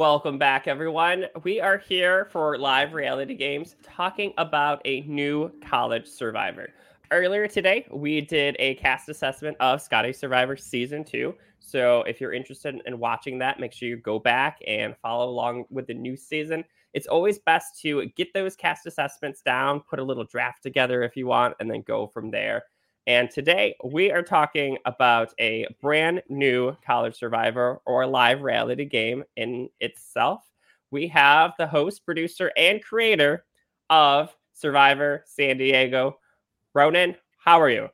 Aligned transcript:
Welcome 0.00 0.38
back, 0.38 0.66
everyone. 0.66 1.26
We 1.42 1.60
are 1.60 1.76
here 1.76 2.24
for 2.32 2.56
live 2.56 2.94
reality 2.94 3.34
games 3.34 3.76
talking 3.82 4.32
about 4.38 4.80
a 4.86 5.02
new 5.02 5.52
college 5.60 6.06
survivor. 6.06 6.70
Earlier 7.10 7.46
today, 7.46 7.86
we 7.92 8.22
did 8.22 8.56
a 8.58 8.76
cast 8.76 9.10
assessment 9.10 9.58
of 9.60 9.82
Scotty 9.82 10.14
Survivor 10.14 10.56
Season 10.56 11.04
2. 11.04 11.34
So 11.58 12.00
if 12.04 12.18
you're 12.18 12.32
interested 12.32 12.80
in 12.86 12.98
watching 12.98 13.38
that, 13.40 13.60
make 13.60 13.74
sure 13.74 13.90
you 13.90 13.98
go 13.98 14.18
back 14.18 14.56
and 14.66 14.96
follow 15.02 15.28
along 15.28 15.66
with 15.68 15.86
the 15.86 15.92
new 15.92 16.16
season. 16.16 16.64
It's 16.94 17.06
always 17.06 17.38
best 17.38 17.78
to 17.82 18.06
get 18.16 18.32
those 18.32 18.56
cast 18.56 18.86
assessments 18.86 19.42
down, 19.42 19.80
put 19.80 19.98
a 19.98 20.02
little 20.02 20.24
draft 20.24 20.62
together 20.62 21.02
if 21.02 21.14
you 21.14 21.26
want, 21.26 21.56
and 21.60 21.70
then 21.70 21.82
go 21.82 22.06
from 22.06 22.30
there. 22.30 22.62
And 23.06 23.30
today 23.30 23.76
we 23.82 24.10
are 24.10 24.22
talking 24.22 24.78
about 24.84 25.32
a 25.40 25.66
brand 25.80 26.22
new 26.28 26.76
college 26.84 27.16
survivor 27.16 27.80
or 27.86 28.06
live 28.06 28.42
reality 28.42 28.84
game 28.84 29.24
in 29.36 29.70
itself. 29.80 30.44
We 30.90 31.08
have 31.08 31.52
the 31.58 31.66
host, 31.66 32.04
producer, 32.04 32.52
and 32.56 32.82
creator 32.82 33.44
of 33.88 34.34
Survivor 34.52 35.24
San 35.26 35.56
Diego, 35.56 36.18
Ronan. 36.74 37.16
How 37.38 37.60
are 37.60 37.70
you? 37.70 37.88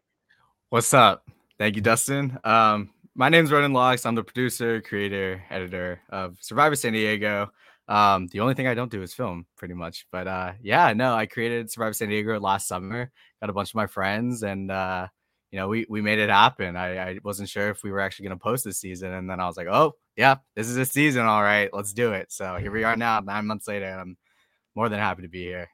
What's 0.71 0.93
up? 0.93 1.29
Thank 1.59 1.77
you, 1.77 1.83
Dustin. 1.83 2.39
Um, 2.43 2.91
my 3.15 3.29
name 3.29 3.45
is 3.45 3.53
Ronan 3.53 3.73
Locks. 3.73 4.05
I'm 4.05 4.17
the 4.17 4.25
producer, 4.25 4.83
creator, 4.83 5.43
editor 5.51 6.01
of 6.11 6.37
Survivor 6.41 6.75
San 6.75 6.93
Diego. 6.93 7.53
Um, 7.89 8.27
the 8.29 8.41
only 8.41 8.55
thing 8.55 8.67
I 8.67 8.75
don't 8.75 8.91
do 8.91 9.03
is 9.03 9.15
film, 9.15 9.47
pretty 9.57 9.75
much. 9.75 10.07
But 10.11 10.27
uh, 10.27 10.53
yeah, 10.63 10.93
no, 10.93 11.15
I 11.15 11.27
created 11.27 11.71
Survivor 11.71 11.93
San 11.93 12.09
Diego 12.09 12.39
last 12.41 12.67
summer. 12.67 13.11
Got 13.41 13.51
a 13.51 13.53
bunch 13.53 13.71
of 13.71 13.77
my 13.77 13.87
friends, 13.87 14.43
and 14.43 14.71
uh, 14.71 15.09
you 15.51 15.59
know, 15.59 15.69
we 15.69 15.87
we 15.89 16.01
made 16.03 16.19
it 16.19 16.31
happen. 16.31 16.77
I, 16.77 17.11
I 17.11 17.19
wasn't 17.23 17.49
sure 17.49 17.71
if 17.71 17.83
we 17.83 17.93
were 17.93 18.01
actually 18.01 18.29
going 18.29 18.39
to 18.39 18.43
post 18.43 18.65
this 18.65 18.79
season, 18.79 19.13
and 19.13 19.31
then 19.31 19.41
I 19.41 19.47
was 19.47 19.57
like, 19.57 19.69
oh 19.69 19.95
yeah, 20.17 20.37
this 20.55 20.69
is 20.69 20.77
a 20.77 20.87
season, 20.87 21.27
all 21.27 21.43
right, 21.43 21.69
let's 21.73 21.93
do 21.93 22.13
it. 22.13 22.33
So 22.33 22.57
here 22.57 22.73
we 22.73 22.85
are 22.85 22.97
now, 22.97 23.21
nine 23.21 23.47
months 23.47 23.69
later, 23.69 23.85
and 23.85 24.01
I'm 24.01 24.17
more 24.75 24.89
than 24.89 24.99
happy 24.99 25.23
to 25.23 25.29
be 25.29 25.45
here. 25.45 25.69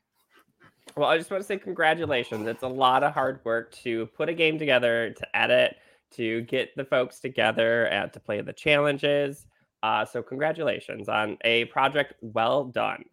Well, 0.96 1.08
I 1.08 1.16
just 1.16 1.30
want 1.30 1.42
to 1.42 1.46
say 1.46 1.56
congratulations. 1.58 2.46
It's 2.46 2.64
a 2.64 2.68
lot 2.68 3.02
of 3.02 3.14
hard 3.14 3.40
work 3.44 3.72
to 3.84 4.06
put 4.06 4.28
a 4.28 4.34
game 4.34 4.58
together, 4.58 5.14
to 5.16 5.36
edit, 5.36 5.76
to 6.12 6.42
get 6.42 6.76
the 6.76 6.84
folks 6.84 7.20
together, 7.20 7.86
and 7.86 8.12
to 8.12 8.20
play 8.20 8.40
the 8.40 8.52
challenges. 8.52 9.46
Uh, 9.82 10.04
so 10.04 10.22
congratulations 10.22 11.08
on 11.08 11.36
a 11.44 11.64
project 11.66 12.14
well 12.20 12.64
done. 12.64 13.04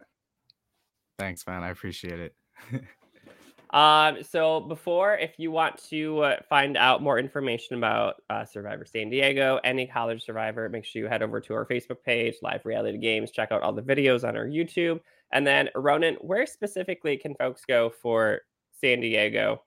Thanks, 1.18 1.46
man. 1.46 1.62
I 1.62 1.70
appreciate 1.70 2.20
it. 2.20 2.34
um, 3.70 4.22
so 4.22 4.60
before, 4.60 5.16
if 5.16 5.34
you 5.38 5.50
want 5.50 5.82
to 5.88 6.20
uh, 6.20 6.36
find 6.48 6.76
out 6.76 7.02
more 7.02 7.18
information 7.18 7.76
about 7.76 8.22
uh, 8.30 8.44
Survivor 8.44 8.84
San 8.84 9.10
Diego, 9.10 9.60
any 9.64 9.86
college 9.86 10.24
survivor, 10.24 10.68
make 10.68 10.84
sure 10.84 11.02
you 11.02 11.08
head 11.08 11.22
over 11.22 11.40
to 11.40 11.54
our 11.54 11.66
Facebook 11.66 12.02
page, 12.04 12.36
Live 12.42 12.64
Reality 12.64 12.98
Games. 12.98 13.32
Check 13.32 13.52
out 13.52 13.62
all 13.62 13.72
the 13.72 13.82
videos 13.82 14.26
on 14.26 14.36
our 14.36 14.46
YouTube. 14.46 15.00
And 15.32 15.46
then, 15.46 15.68
Ronan, 15.74 16.14
where 16.20 16.46
specifically 16.46 17.16
can 17.16 17.34
folks 17.34 17.62
go 17.66 17.90
for 17.90 18.40
San 18.80 19.00
Diego 19.00 19.62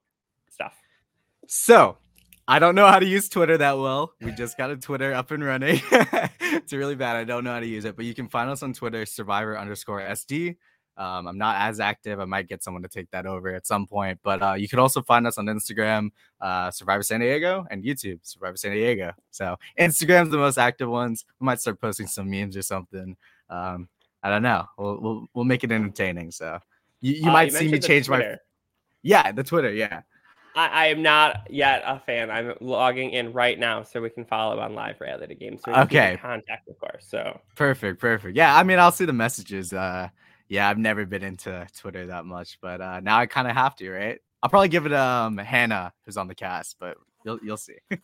stuff? 0.50 0.74
So 1.48 1.98
I 2.48 2.60
don't 2.60 2.76
know 2.76 2.88
how 2.88 3.00
to 3.00 3.06
use 3.06 3.30
Twitter 3.30 3.58
that 3.58 3.78
well. 3.78 4.14
We 4.22 4.32
just 4.32 4.58
got 4.58 4.70
a 4.70 4.76
Twitter 4.76 5.14
up 5.14 5.32
and 5.32 5.44
running. 5.44 5.82
it's 5.92 6.74
really 6.74 6.96
bad. 6.96 7.16
I 7.16 7.24
don't 7.24 7.44
know 7.46 7.54
how 7.54 7.62
to 7.62 7.66
use 7.66 7.86
it, 7.86 7.96
but 7.96 8.06
you 8.06 8.14
can 8.14 8.28
find 8.28 8.50
us 8.50 8.62
on 8.64 8.74
Twitter, 8.74 9.06
survivor 9.06 9.58
underscore 9.58 10.02
SD. 10.02 10.58
Um, 10.98 11.28
I'm 11.28 11.38
not 11.38 11.56
as 11.62 11.80
active. 11.80 12.20
I 12.20 12.26
might 12.26 12.48
get 12.48 12.62
someone 12.62 12.84
to 12.84 12.90
take 12.90 13.10
that 13.12 13.26
over 13.26 13.56
at 13.56 13.66
some 13.66 13.88
point, 13.88 14.20
but 14.24 14.44
uh, 14.44 14.54
you 14.54 14.68
can 14.68 14.80
also 14.80 15.02
find 15.02 15.26
us 15.26 15.38
on 15.38 15.46
Instagram, 15.46 16.10
uh, 16.42 16.70
Survivor 16.70 17.02
San 17.02 17.22
Diego, 17.22 17.66
and 17.72 17.84
YouTube, 17.84 18.20
Survivor 18.22 18.58
San 18.58 18.74
Diego. 18.74 19.14
So 19.32 19.56
Instagram's 19.80 20.30
the 20.30 20.38
most 20.38 20.58
active 20.58 20.90
ones. 20.90 21.26
We 21.40 21.46
might 21.46 21.62
start 21.62 21.80
posting 21.80 22.08
some 22.08 22.30
memes 22.30 22.58
or 22.58 22.62
something. 22.62 23.16
Um, 23.50 23.88
I 24.22 24.30
don't 24.30 24.44
know. 24.44 24.66
We'll, 24.78 25.00
we'll, 25.02 25.26
we'll 25.34 25.46
make 25.46 25.64
it 25.64 25.72
entertaining. 25.72 26.32
So 26.32 26.60
you, 27.02 27.14
you 27.14 27.30
uh, 27.30 27.34
might 27.34 27.52
you 27.52 27.58
see 27.58 27.68
me 27.70 27.80
change 27.80 28.08
Twitter. 28.08 28.32
my. 28.32 28.38
Yeah, 29.02 29.32
the 29.32 29.44
Twitter. 29.44 29.74
Yeah. 29.74 30.02
I, 30.56 30.68
I, 30.68 30.86
am 30.88 31.02
not 31.02 31.48
yet 31.50 31.84
a 31.86 32.00
fan. 32.00 32.30
I'm 32.30 32.54
logging 32.60 33.12
in 33.12 33.34
right 33.34 33.58
now 33.58 33.84
so 33.84 34.02
we 34.02 34.10
can 34.10 34.26
follow 34.26 34.60
on 34.60 34.76
live 34.76 35.00
reality 35.02 35.36
games. 35.36 35.62
So 35.66 35.74
okay. 35.74 36.18
Contact, 36.22 36.68
of 36.70 36.80
course. 36.80 37.06
So 37.08 37.40
perfect, 37.56 38.00
perfect. 38.00 38.36
Yeah, 38.36 38.56
I 38.56 38.64
mean, 38.64 38.80
I'll 38.80 38.92
see 38.92 39.06
the 39.06 39.14
messages. 39.14 39.74
Uh, 39.74 40.10
yeah, 40.50 40.70
I've 40.70 40.78
never 40.78 41.06
been 41.06 41.24
into 41.24 41.66
Twitter 41.78 42.08
that 42.08 42.26
much, 42.26 42.60
but 42.62 42.82
uh, 42.82 43.00
now 43.00 43.18
I 43.18 43.26
kind 43.26 43.48
of 43.48 43.56
have 43.56 43.76
to, 43.78 43.92
right? 43.92 44.20
I'll 44.42 44.50
probably 44.50 44.70
give 44.70 44.86
it 44.86 44.94
um 44.94 45.38
Hannah, 45.38 45.94
who's 46.06 46.18
on 46.18 46.28
the 46.28 46.36
cast, 46.36 46.76
but 46.80 46.98
you'll 47.26 47.40
you'll 47.44 47.58
see. 47.58 47.78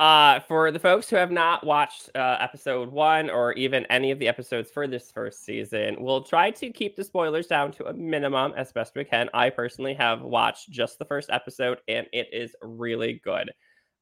Uh, 0.00 0.40
for 0.48 0.70
the 0.70 0.78
folks 0.78 1.10
who 1.10 1.16
have 1.16 1.30
not 1.30 1.62
watched 1.62 2.08
uh, 2.14 2.38
episode 2.40 2.90
one 2.90 3.28
or 3.28 3.52
even 3.52 3.84
any 3.90 4.10
of 4.10 4.18
the 4.18 4.26
episodes 4.26 4.70
for 4.70 4.86
this 4.86 5.10
first 5.12 5.44
season, 5.44 5.94
we'll 6.00 6.22
try 6.22 6.50
to 6.50 6.70
keep 6.70 6.96
the 6.96 7.04
spoilers 7.04 7.46
down 7.46 7.70
to 7.70 7.84
a 7.84 7.92
minimum 7.92 8.54
as 8.56 8.72
best 8.72 8.96
we 8.96 9.04
can. 9.04 9.28
I 9.34 9.50
personally 9.50 9.92
have 9.92 10.22
watched 10.22 10.70
just 10.70 10.98
the 10.98 11.04
first 11.04 11.28
episode 11.28 11.80
and 11.86 12.06
it 12.14 12.28
is 12.32 12.56
really 12.62 13.20
good. 13.22 13.50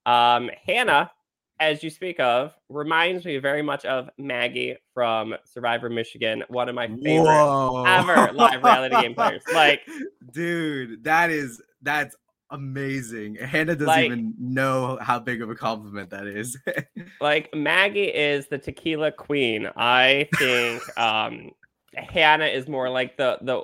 Um, 0.06 0.50
Hannah, 0.64 1.10
as 1.58 1.82
you 1.82 1.90
speak 1.90 2.20
of, 2.20 2.54
reminds 2.68 3.24
me 3.24 3.38
very 3.38 3.62
much 3.62 3.84
of 3.84 4.08
Maggie 4.18 4.76
from 4.94 5.34
Survivor 5.46 5.90
Michigan, 5.90 6.44
one 6.46 6.68
of 6.68 6.76
my 6.76 6.86
favorite 6.86 7.24
Whoa. 7.24 7.84
ever 7.88 8.32
live 8.34 8.62
reality 8.62 9.02
game 9.02 9.14
players. 9.16 9.42
Like, 9.52 9.80
dude, 10.32 11.02
that 11.02 11.30
is 11.30 11.60
that's 11.82 12.14
amazing. 12.50 13.36
Hannah 13.36 13.74
doesn't 13.74 13.86
like, 13.86 14.06
even 14.06 14.34
know 14.38 14.98
how 15.00 15.18
big 15.18 15.42
of 15.42 15.50
a 15.50 15.54
compliment 15.54 16.10
that 16.10 16.26
is. 16.26 16.56
like 17.20 17.54
Maggie 17.54 18.04
is 18.04 18.48
the 18.48 18.58
tequila 18.58 19.12
queen. 19.12 19.68
I 19.76 20.28
think 20.36 20.82
um 20.98 21.52
Hannah 21.94 22.46
is 22.46 22.68
more 22.68 22.88
like 22.90 23.16
the 23.16 23.38
the 23.42 23.62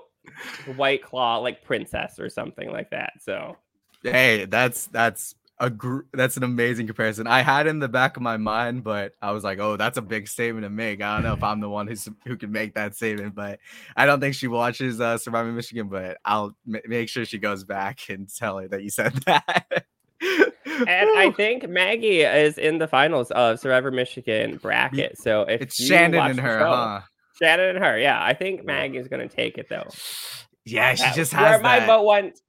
white 0.74 1.02
claw 1.02 1.38
like 1.38 1.64
princess 1.64 2.18
or 2.18 2.28
something 2.28 2.70
like 2.70 2.90
that. 2.90 3.12
So 3.20 3.56
hey, 4.02 4.44
that's 4.46 4.86
that's 4.88 5.34
a 5.58 5.70
gr- 5.70 6.00
that's 6.12 6.36
an 6.36 6.42
amazing 6.42 6.86
comparison. 6.86 7.26
I 7.26 7.42
had 7.42 7.66
in 7.66 7.78
the 7.78 7.88
back 7.88 8.16
of 8.16 8.22
my 8.22 8.36
mind, 8.36 8.82
but 8.82 9.14
I 9.22 9.30
was 9.30 9.44
like, 9.44 9.58
"Oh, 9.60 9.76
that's 9.76 9.96
a 9.98 10.02
big 10.02 10.26
statement 10.28 10.64
to 10.64 10.70
make." 10.70 11.00
I 11.00 11.14
don't 11.14 11.22
know 11.22 11.34
if 11.34 11.42
I'm 11.42 11.60
the 11.60 11.68
one 11.68 11.86
who's 11.86 12.08
who 12.26 12.36
can 12.36 12.50
make 12.50 12.74
that 12.74 12.96
statement, 12.96 13.34
but 13.34 13.60
I 13.96 14.06
don't 14.06 14.20
think 14.20 14.34
she 14.34 14.48
watches 14.48 15.00
uh, 15.00 15.18
Survivor 15.18 15.52
Michigan. 15.52 15.88
But 15.88 16.18
I'll 16.24 16.56
m- 16.66 16.80
make 16.86 17.08
sure 17.08 17.24
she 17.24 17.38
goes 17.38 17.64
back 17.64 18.00
and 18.08 18.28
tell 18.28 18.58
her 18.58 18.68
that 18.68 18.82
you 18.82 18.90
said 18.90 19.12
that. 19.26 19.86
and 20.20 21.18
I 21.18 21.32
think 21.36 21.68
Maggie 21.68 22.22
is 22.22 22.58
in 22.58 22.78
the 22.78 22.88
finals 22.88 23.30
of 23.30 23.60
Survivor 23.60 23.90
Michigan 23.90 24.56
bracket. 24.56 25.18
So 25.18 25.42
if 25.42 25.60
it's 25.60 25.76
Shannon 25.76 26.20
and 26.30 26.40
her, 26.40 26.58
show, 26.58 26.70
huh? 26.70 27.00
Shannon 27.40 27.76
and 27.76 27.84
her, 27.84 27.98
yeah. 27.98 28.22
I 28.22 28.34
think 28.34 28.64
Maggie's 28.64 29.06
going 29.08 29.26
to 29.28 29.34
take 29.34 29.58
it 29.58 29.68
though. 29.68 29.88
Yeah, 30.64 30.94
she 30.94 31.14
just 31.14 31.32
has. 31.32 31.42
Where 31.42 31.58
my 31.60 31.86
vote 31.86 32.04
went. 32.04 32.40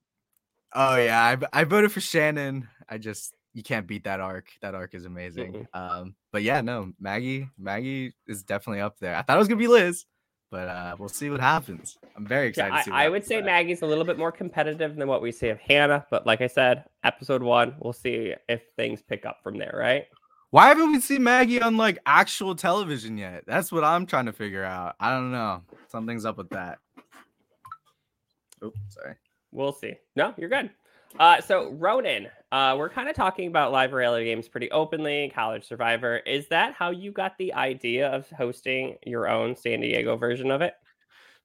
Oh 0.73 0.95
yeah, 0.95 1.37
I, 1.53 1.61
I 1.61 1.63
voted 1.65 1.91
for 1.91 2.01
Shannon. 2.01 2.67
I 2.89 2.97
just 2.97 3.33
you 3.53 3.63
can't 3.63 3.87
beat 3.87 4.03
that 4.03 4.19
arc. 4.19 4.49
That 4.61 4.75
arc 4.75 4.93
is 4.93 5.05
amazing. 5.05 5.53
Mm-hmm. 5.53 5.79
Um, 5.79 6.15
but 6.31 6.43
yeah, 6.43 6.61
no, 6.61 6.91
Maggie, 6.99 7.49
Maggie 7.57 8.13
is 8.27 8.43
definitely 8.43 8.81
up 8.81 8.99
there. 8.99 9.15
I 9.15 9.21
thought 9.21 9.37
it 9.37 9.39
was 9.39 9.47
gonna 9.47 9.59
be 9.59 9.67
Liz, 9.67 10.05
but 10.51 10.67
uh, 10.67 10.95
we'll 10.99 11.09
see 11.09 11.29
what 11.29 11.39
happens. 11.39 11.97
I'm 12.15 12.25
very 12.27 12.47
excited. 12.49 12.83
Yeah, 12.87 12.93
I, 12.93 13.05
I 13.05 13.09
would 13.09 13.25
say 13.25 13.41
Maggie's 13.41 13.81
a 13.81 13.85
little 13.85 14.03
bit 14.03 14.17
more 14.17 14.31
competitive 14.31 14.95
than 14.95 15.07
what 15.07 15.21
we 15.21 15.31
see 15.31 15.49
of 15.49 15.59
Hannah, 15.59 16.05
but 16.11 16.25
like 16.25 16.41
I 16.41 16.47
said, 16.47 16.85
episode 17.03 17.41
one, 17.41 17.75
we'll 17.79 17.93
see 17.93 18.33
if 18.49 18.61
things 18.75 19.01
pick 19.01 19.25
up 19.25 19.39
from 19.41 19.57
there, 19.57 19.73
right? 19.75 20.05
Why 20.51 20.67
haven't 20.67 20.91
we 20.91 21.01
seen 21.01 21.23
Maggie 21.23 21.61
on 21.61 21.75
like 21.75 21.99
actual 22.05 22.55
television 22.55 23.17
yet? 23.17 23.43
That's 23.45 23.71
what 23.71 23.83
I'm 23.83 24.05
trying 24.05 24.27
to 24.27 24.33
figure 24.33 24.63
out. 24.63 24.95
I 24.99 25.09
don't 25.09 25.31
know. 25.31 25.63
Something's 25.89 26.23
up 26.23 26.37
with 26.37 26.49
that. 26.51 26.79
Oh, 28.61 28.71
sorry. 28.87 29.15
We'll 29.51 29.73
see. 29.73 29.95
No, 30.15 30.33
you're 30.37 30.49
good. 30.49 30.69
Uh, 31.19 31.39
so 31.39 31.71
Ronan, 31.71 32.27
uh, 32.51 32.75
we're 32.77 32.89
kind 32.89 33.07
of 33.07 33.15
talking 33.15 33.47
about 33.47 33.71
live 33.71 33.93
reality 33.93 34.25
games 34.25 34.49
pretty 34.49 34.69
openly. 34.71 35.31
College 35.33 35.65
Survivor 35.65 36.17
is 36.17 36.47
that 36.49 36.73
how 36.73 36.91
you 36.91 37.11
got 37.11 37.37
the 37.37 37.53
idea 37.53 38.09
of 38.09 38.29
hosting 38.31 38.97
your 39.05 39.29
own 39.29 39.55
San 39.55 39.79
Diego 39.79 40.17
version 40.17 40.51
of 40.51 40.61
it? 40.61 40.73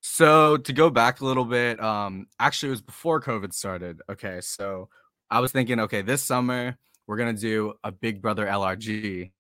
So 0.01 0.57
to 0.57 0.73
go 0.73 0.91
back 0.91 1.21
a 1.21 1.25
little 1.25 1.45
bit, 1.45 1.81
um, 1.81 2.27
actually 2.41 2.69
it 2.69 2.73
was 2.73 2.83
before 2.83 3.21
COVID 3.21 3.53
started. 3.53 4.01
Okay, 4.11 4.41
so 4.41 4.89
I 5.31 5.39
was 5.39 5.53
thinking, 5.53 5.79
okay, 5.81 6.03
this 6.03 6.23
summer 6.23 6.77
we're 7.07 7.17
gonna 7.17 7.33
do 7.33 7.75
a 7.85 7.93
Big 7.93 8.21
Brother 8.21 8.47
LRG. 8.47 9.31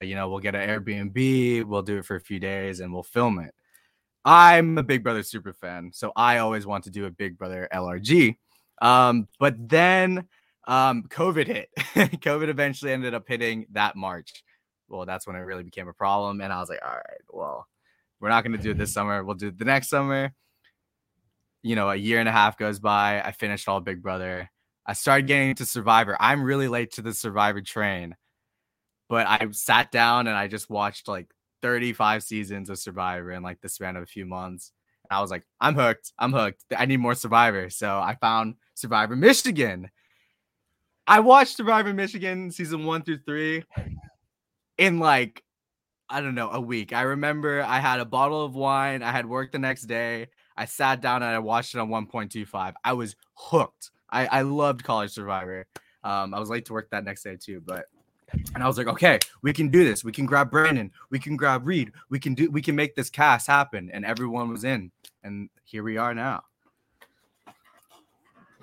You 0.00 0.14
know, 0.14 0.28
we'll 0.28 0.38
get 0.38 0.54
an 0.54 0.68
Airbnb, 0.68 1.64
we'll 1.64 1.82
do 1.82 1.98
it 1.98 2.04
for 2.04 2.14
a 2.14 2.20
few 2.20 2.38
days, 2.38 2.78
and 2.78 2.92
we'll 2.92 3.02
film 3.02 3.40
it. 3.40 3.52
I'm 4.24 4.78
a 4.78 4.84
Big 4.84 5.02
Brother 5.02 5.24
super 5.24 5.52
fan, 5.52 5.90
so 5.92 6.12
I 6.14 6.38
always 6.38 6.64
want 6.64 6.84
to 6.84 6.90
do 6.90 7.06
a 7.06 7.10
Big 7.10 7.36
Brother 7.36 7.68
LRG. 7.72 8.36
Um, 8.80 9.28
but 9.38 9.54
then 9.68 10.26
um, 10.66 11.04
COVID 11.08 11.46
hit. 11.46 11.68
COVID 11.78 12.48
eventually 12.48 12.92
ended 12.92 13.14
up 13.14 13.24
hitting 13.26 13.66
that 13.72 13.96
March. 13.96 14.44
Well, 14.88 15.06
that's 15.06 15.26
when 15.26 15.36
it 15.36 15.40
really 15.40 15.64
became 15.64 15.88
a 15.88 15.92
problem. 15.92 16.40
And 16.40 16.52
I 16.52 16.60
was 16.60 16.68
like, 16.68 16.80
all 16.82 16.94
right, 16.94 17.20
well, 17.30 17.66
we're 18.20 18.28
not 18.28 18.44
going 18.44 18.56
to 18.56 18.62
do 18.62 18.70
it 18.72 18.78
this 18.78 18.92
summer. 18.92 19.24
We'll 19.24 19.36
do 19.36 19.48
it 19.48 19.58
the 19.58 19.64
next 19.64 19.88
summer. 19.88 20.32
You 21.62 21.74
know, 21.74 21.90
a 21.90 21.96
year 21.96 22.20
and 22.20 22.28
a 22.28 22.32
half 22.32 22.56
goes 22.56 22.78
by. 22.78 23.20
I 23.20 23.32
finished 23.32 23.68
all 23.68 23.80
Big 23.80 24.02
Brother. 24.02 24.50
I 24.86 24.92
started 24.92 25.26
getting 25.26 25.50
into 25.50 25.66
Survivor. 25.66 26.16
I'm 26.18 26.42
really 26.42 26.68
late 26.68 26.92
to 26.92 27.02
the 27.02 27.12
Survivor 27.12 27.60
train, 27.60 28.14
but 29.08 29.26
I 29.26 29.46
sat 29.52 29.90
down 29.90 30.26
and 30.26 30.36
I 30.36 30.48
just 30.48 30.70
watched 30.70 31.08
like 31.08 31.28
35 31.62 32.22
seasons 32.22 32.70
of 32.70 32.78
Survivor 32.78 33.32
in 33.32 33.42
like 33.42 33.60
the 33.60 33.68
span 33.68 33.96
of 33.96 34.02
a 34.02 34.06
few 34.06 34.24
months. 34.24 34.72
And 35.10 35.16
I 35.16 35.20
was 35.20 35.30
like, 35.30 35.44
I'm 35.60 35.74
hooked. 35.74 36.12
I'm 36.18 36.32
hooked. 36.32 36.64
I 36.76 36.86
need 36.86 37.00
more 37.00 37.14
Survivor. 37.14 37.68
So 37.70 37.98
I 37.98 38.16
found 38.20 38.54
Survivor 38.78 39.16
Michigan. 39.16 39.90
I 41.06 41.20
watched 41.20 41.56
Survivor 41.56 41.92
Michigan 41.92 42.50
season 42.50 42.84
one 42.84 43.02
through 43.02 43.18
three 43.26 43.64
in 44.76 44.98
like, 44.98 45.42
I 46.08 46.20
don't 46.20 46.34
know, 46.34 46.50
a 46.50 46.60
week. 46.60 46.92
I 46.92 47.02
remember 47.02 47.62
I 47.62 47.80
had 47.80 48.00
a 48.00 48.04
bottle 48.04 48.44
of 48.44 48.54
wine. 48.54 49.02
I 49.02 49.10
had 49.10 49.26
work 49.26 49.52
the 49.52 49.58
next 49.58 49.82
day. 49.82 50.28
I 50.56 50.64
sat 50.64 51.00
down 51.00 51.22
and 51.22 51.32
I 51.32 51.38
watched 51.38 51.74
it 51.74 51.78
on 51.78 51.88
1.25. 51.88 52.74
I 52.84 52.92
was 52.92 53.16
hooked. 53.34 53.90
I, 54.10 54.26
I 54.26 54.42
loved 54.42 54.84
College 54.84 55.10
Survivor. 55.10 55.66
Um, 56.04 56.32
I 56.32 56.40
was 56.40 56.48
late 56.48 56.66
to 56.66 56.72
work 56.72 56.90
that 56.90 57.04
next 57.04 57.22
day 57.22 57.36
too, 57.36 57.62
but 57.64 57.86
and 58.54 58.62
I 58.62 58.66
was 58.66 58.76
like, 58.76 58.88
okay, 58.88 59.18
we 59.42 59.52
can 59.52 59.68
do 59.68 59.84
this. 59.84 60.04
We 60.04 60.12
can 60.12 60.26
grab 60.26 60.50
Brandon. 60.50 60.92
We 61.10 61.18
can 61.18 61.36
grab 61.36 61.66
Reed. 61.66 61.92
We 62.10 62.18
can 62.18 62.34
do. 62.34 62.50
We 62.50 62.62
can 62.62 62.76
make 62.76 62.94
this 62.94 63.10
cast 63.10 63.46
happen. 63.46 63.90
And 63.92 64.04
everyone 64.04 64.50
was 64.50 64.64
in, 64.64 64.90
and 65.22 65.48
here 65.64 65.82
we 65.82 65.96
are 65.96 66.14
now. 66.14 66.42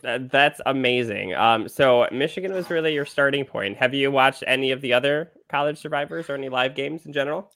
That, 0.02 0.32
that's 0.32 0.62
amazing. 0.66 1.34
Um, 1.36 1.68
so 1.68 2.08
Michigan 2.12 2.54
was 2.54 2.70
really 2.70 2.94
your 2.94 3.06
starting 3.06 3.46
point. 3.46 3.78
Have 3.78 3.94
you 3.94 4.12
watched 4.12 4.44
any 4.48 4.72
of 4.72 4.82
the 4.82 4.94
other 4.94 5.32
college 5.50 5.78
survivors 5.78 6.30
or 6.30 6.36
any 6.36 6.50
live 6.50 6.76
games 6.76 7.06
in 7.06 7.14
general? 7.14 7.52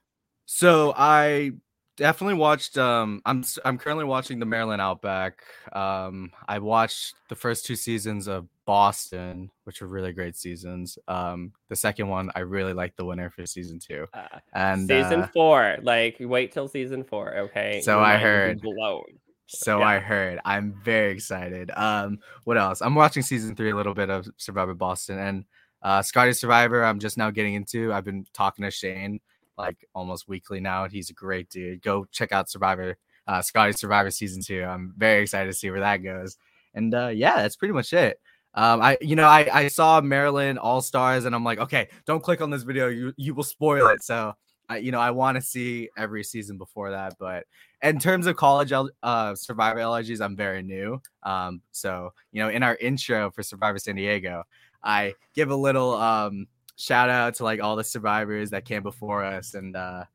So 0.45 0.93
I 0.95 1.51
definitely 1.99 2.33
watched 2.33 2.77
um 2.77 3.21
i'm 3.25 3.43
i'm 3.65 3.77
currently 3.77 4.05
watching 4.05 4.39
the 4.39 4.45
maryland 4.45 4.81
outback 4.81 5.43
um 5.73 6.31
i 6.47 6.57
watched 6.57 7.13
the 7.27 7.35
first 7.35 7.65
two 7.65 7.75
seasons 7.75 8.25
of 8.25 8.47
boston 8.65 9.51
which 9.65 9.81
were 9.81 9.87
really 9.87 10.13
great 10.13 10.37
seasons 10.37 10.97
um 11.09 11.51
the 11.67 11.75
second 11.75 12.07
one 12.07 12.31
i 12.35 12.39
really 12.39 12.71
liked 12.71 12.95
the 12.95 13.03
winner 13.03 13.29
for 13.29 13.45
season 13.45 13.79
two 13.79 14.07
uh, 14.13 14.39
and 14.53 14.87
season 14.87 15.23
uh, 15.23 15.27
four 15.33 15.75
like 15.81 16.15
wait 16.21 16.53
till 16.53 16.69
season 16.69 17.03
four 17.03 17.35
okay 17.35 17.81
so 17.83 17.99
i 17.99 18.15
heard 18.15 18.61
blown 18.61 19.03
so 19.49 19.79
yeah. 19.79 19.85
i 19.85 19.99
heard 19.99 20.39
i'm 20.45 20.73
very 20.83 21.11
excited 21.11 21.71
um 21.75 22.19
what 22.43 22.57
else 22.57 22.81
i'm 22.81 22.95
watching 22.95 23.23
season 23.23 23.55
three 23.55 23.71
a 23.71 23.75
little 23.75 23.93
bit 23.93 24.09
of 24.09 24.27
survivor 24.37 24.73
boston 24.73 25.17
and 25.17 25.45
uh 25.81 26.01
scotty 26.01 26.33
survivor 26.33 26.83
i'm 26.83 26.99
just 26.99 27.17
now 27.17 27.31
getting 27.31 27.55
into 27.55 27.91
i've 27.91 28.05
been 28.05 28.25
talking 28.33 28.63
to 28.63 28.71
shane 28.71 29.19
like 29.59 29.85
almost 29.93 30.27
weekly 30.27 30.59
now. 30.59 30.87
He's 30.87 31.11
a 31.11 31.13
great 31.13 31.49
dude. 31.49 31.83
Go 31.83 32.05
check 32.05 32.31
out 32.31 32.49
Survivor, 32.49 32.97
uh, 33.27 33.41
Scotty 33.43 33.73
Survivor 33.73 34.09
season 34.09 34.41
two. 34.41 34.63
I'm 34.63 34.93
very 34.97 35.21
excited 35.21 35.51
to 35.51 35.53
see 35.53 35.69
where 35.69 35.81
that 35.81 35.97
goes. 35.97 36.37
And 36.73 36.95
uh, 36.95 37.09
yeah, 37.09 37.35
that's 37.35 37.57
pretty 37.57 37.73
much 37.73 37.93
it. 37.93 38.19
Um, 38.55 38.81
I 38.81 38.97
you 38.99 39.15
know 39.15 39.27
I 39.27 39.47
I 39.53 39.67
saw 39.67 40.01
Maryland 40.01 40.57
All 40.57 40.81
Stars 40.81 41.25
and 41.25 41.35
I'm 41.35 41.43
like, 41.43 41.59
okay, 41.59 41.89
don't 42.07 42.23
click 42.23 42.41
on 42.41 42.49
this 42.49 42.63
video. 42.63 42.87
You 42.87 43.13
you 43.15 43.35
will 43.35 43.43
spoil 43.43 43.87
it. 43.87 44.01
So 44.01 44.33
I 44.69 44.77
you 44.77 44.91
know 44.91 44.99
I 44.99 45.11
want 45.11 45.35
to 45.35 45.41
see 45.41 45.89
every 45.97 46.23
season 46.23 46.57
before 46.57 46.91
that. 46.91 47.15
But 47.19 47.45
in 47.81 47.99
terms 47.99 48.27
of 48.27 48.35
college 48.35 48.71
uh 48.71 49.35
Survivor 49.35 49.79
LRGs, 49.79 50.21
I'm 50.21 50.35
very 50.35 50.63
new. 50.63 51.01
Um, 51.23 51.61
so 51.71 52.13
you 52.31 52.41
know 52.41 52.49
in 52.49 52.63
our 52.63 52.75
intro 52.75 53.31
for 53.31 53.43
Survivor 53.43 53.79
San 53.79 53.95
Diego, 53.95 54.43
I 54.83 55.15
give 55.33 55.49
a 55.49 55.55
little 55.55 55.95
um 55.95 56.47
shout 56.77 57.09
out 57.09 57.35
to 57.35 57.43
like 57.43 57.61
all 57.61 57.75
the 57.75 57.83
survivors 57.83 58.51
that 58.51 58.63
came 58.63 58.83
before 58.83 59.23
us 59.23 59.53
and 59.53 59.75
uh 59.75 60.05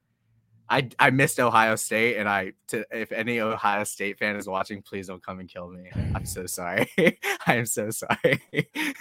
I 0.68 0.88
I 0.98 1.10
missed 1.10 1.38
Ohio 1.38 1.76
State 1.76 2.16
and 2.16 2.26
I 2.26 2.52
to, 2.68 2.86
if 2.90 3.12
any 3.12 3.40
Ohio 3.40 3.84
State 3.84 4.18
fan 4.18 4.36
is 4.36 4.48
watching 4.48 4.80
please 4.80 5.08
don't 5.08 5.22
come 5.22 5.40
and 5.40 5.48
kill 5.48 5.68
me. 5.68 5.90
I'm 6.14 6.24
so 6.24 6.46
sorry. 6.46 6.88
I 7.46 7.56
am 7.56 7.66
so 7.66 7.90
sorry. 7.90 8.40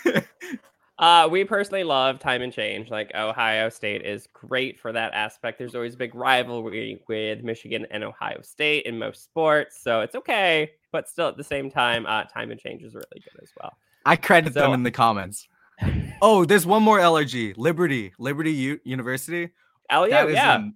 uh 1.00 1.28
we 1.30 1.44
personally 1.44 1.84
love 1.84 2.20
time 2.20 2.42
and 2.42 2.54
change. 2.54 2.90
Like 2.90 3.12
Ohio 3.16 3.70
State 3.70 4.04
is 4.04 4.28
great 4.34 4.80
for 4.80 4.92
that 4.92 5.14
aspect. 5.14 5.60
There's 5.60 5.76
always 5.76 5.96
a 5.96 5.98
big 5.98 6.16
rivalry 6.16 7.02
with 7.08 7.44
Michigan 7.44 7.88
and 7.92 8.04
Ohio 8.04 8.42
State 8.42 8.86
in 8.86 8.98
most 9.00 9.24
sports, 9.24 9.82
so 9.82 10.02
it's 10.02 10.16
okay, 10.16 10.72
but 10.92 11.10
still 11.10 11.28
at 11.28 11.38
the 11.38 11.44
same 11.44 11.70
time 11.72 12.06
uh 12.06 12.24
time 12.26 12.52
and 12.52 12.60
change 12.60 12.84
is 12.84 12.94
really 12.94 13.06
good 13.16 13.42
as 13.42 13.52
well. 13.62 13.74
I 14.06 14.16
credit 14.16 14.54
so, 14.54 14.62
them 14.62 14.74
in 14.74 14.84
the 14.84 14.92
comments. 14.92 15.48
Oh, 16.22 16.46
there's 16.46 16.66
one 16.66 16.84
more 16.84 17.00
LRG, 17.00 17.56
Liberty, 17.58 18.14
Liberty 18.18 18.54
U- 18.54 18.80
University. 18.86 19.50
Oh 19.92 20.06
yeah, 20.06 20.26
yeah. 20.28 20.70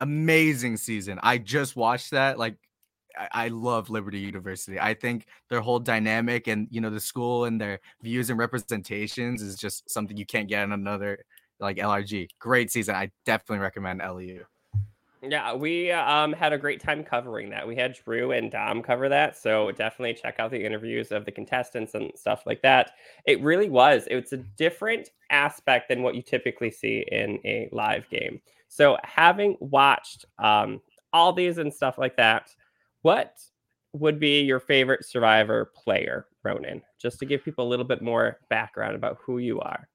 amazing 0.00 0.76
season. 0.76 1.18
I 1.22 1.38
just 1.38 1.74
watched 1.74 2.12
that. 2.12 2.38
Like, 2.38 2.56
I-, 3.32 3.48
love 3.48 3.90
Liberty 3.90 4.18
University. 4.18 4.78
I 4.78 4.94
think 4.94 5.26
their 5.48 5.60
whole 5.60 5.78
dynamic 5.78 6.48
and 6.48 6.68
you 6.70 6.80
know 6.80 6.90
the 6.90 7.00
school 7.00 7.44
and 7.44 7.60
their 7.60 7.80
views 8.02 8.30
and 8.30 8.38
representations 8.38 9.42
is 9.42 9.56
just 9.56 9.90
something 9.90 10.16
you 10.16 10.26
can't 10.26 10.48
get 10.48 10.64
in 10.64 10.72
another 10.72 11.24
like 11.60 11.76
LRG. 11.76 12.28
Great 12.38 12.70
season. 12.70 12.94
I 12.94 13.10
definitely 13.24 13.58
recommend 13.58 14.00
LU. 14.04 14.44
Yeah, 15.24 15.54
we 15.54 15.92
um, 15.92 16.32
had 16.32 16.52
a 16.52 16.58
great 16.58 16.80
time 16.80 17.04
covering 17.04 17.48
that. 17.50 17.66
We 17.66 17.76
had 17.76 17.96
Drew 18.04 18.32
and 18.32 18.50
Dom 18.50 18.82
cover 18.82 19.08
that. 19.08 19.36
So 19.36 19.70
definitely 19.70 20.14
check 20.14 20.40
out 20.40 20.50
the 20.50 20.64
interviews 20.64 21.12
of 21.12 21.24
the 21.24 21.30
contestants 21.30 21.94
and 21.94 22.10
stuff 22.16 22.42
like 22.44 22.60
that. 22.62 22.94
It 23.24 23.40
really 23.40 23.70
was. 23.70 24.08
It's 24.10 24.32
a 24.32 24.38
different 24.38 25.10
aspect 25.30 25.88
than 25.88 26.02
what 26.02 26.16
you 26.16 26.22
typically 26.22 26.72
see 26.72 27.06
in 27.12 27.38
a 27.44 27.68
live 27.70 28.08
game. 28.10 28.40
So 28.66 28.96
having 29.04 29.56
watched 29.60 30.24
um, 30.40 30.80
all 31.12 31.32
these 31.32 31.58
and 31.58 31.72
stuff 31.72 31.98
like 31.98 32.16
that, 32.16 32.50
what 33.02 33.38
would 33.92 34.18
be 34.18 34.40
your 34.40 34.60
favorite 34.60 35.04
Survivor 35.04 35.70
player, 35.74 36.26
Ronan? 36.42 36.82
Just 36.98 37.18
to 37.18 37.26
give 37.26 37.44
people 37.44 37.66
a 37.66 37.68
little 37.68 37.84
bit 37.84 38.02
more 38.02 38.38
background 38.48 38.96
about 38.96 39.18
who 39.20 39.38
you 39.38 39.60
are. 39.60 39.88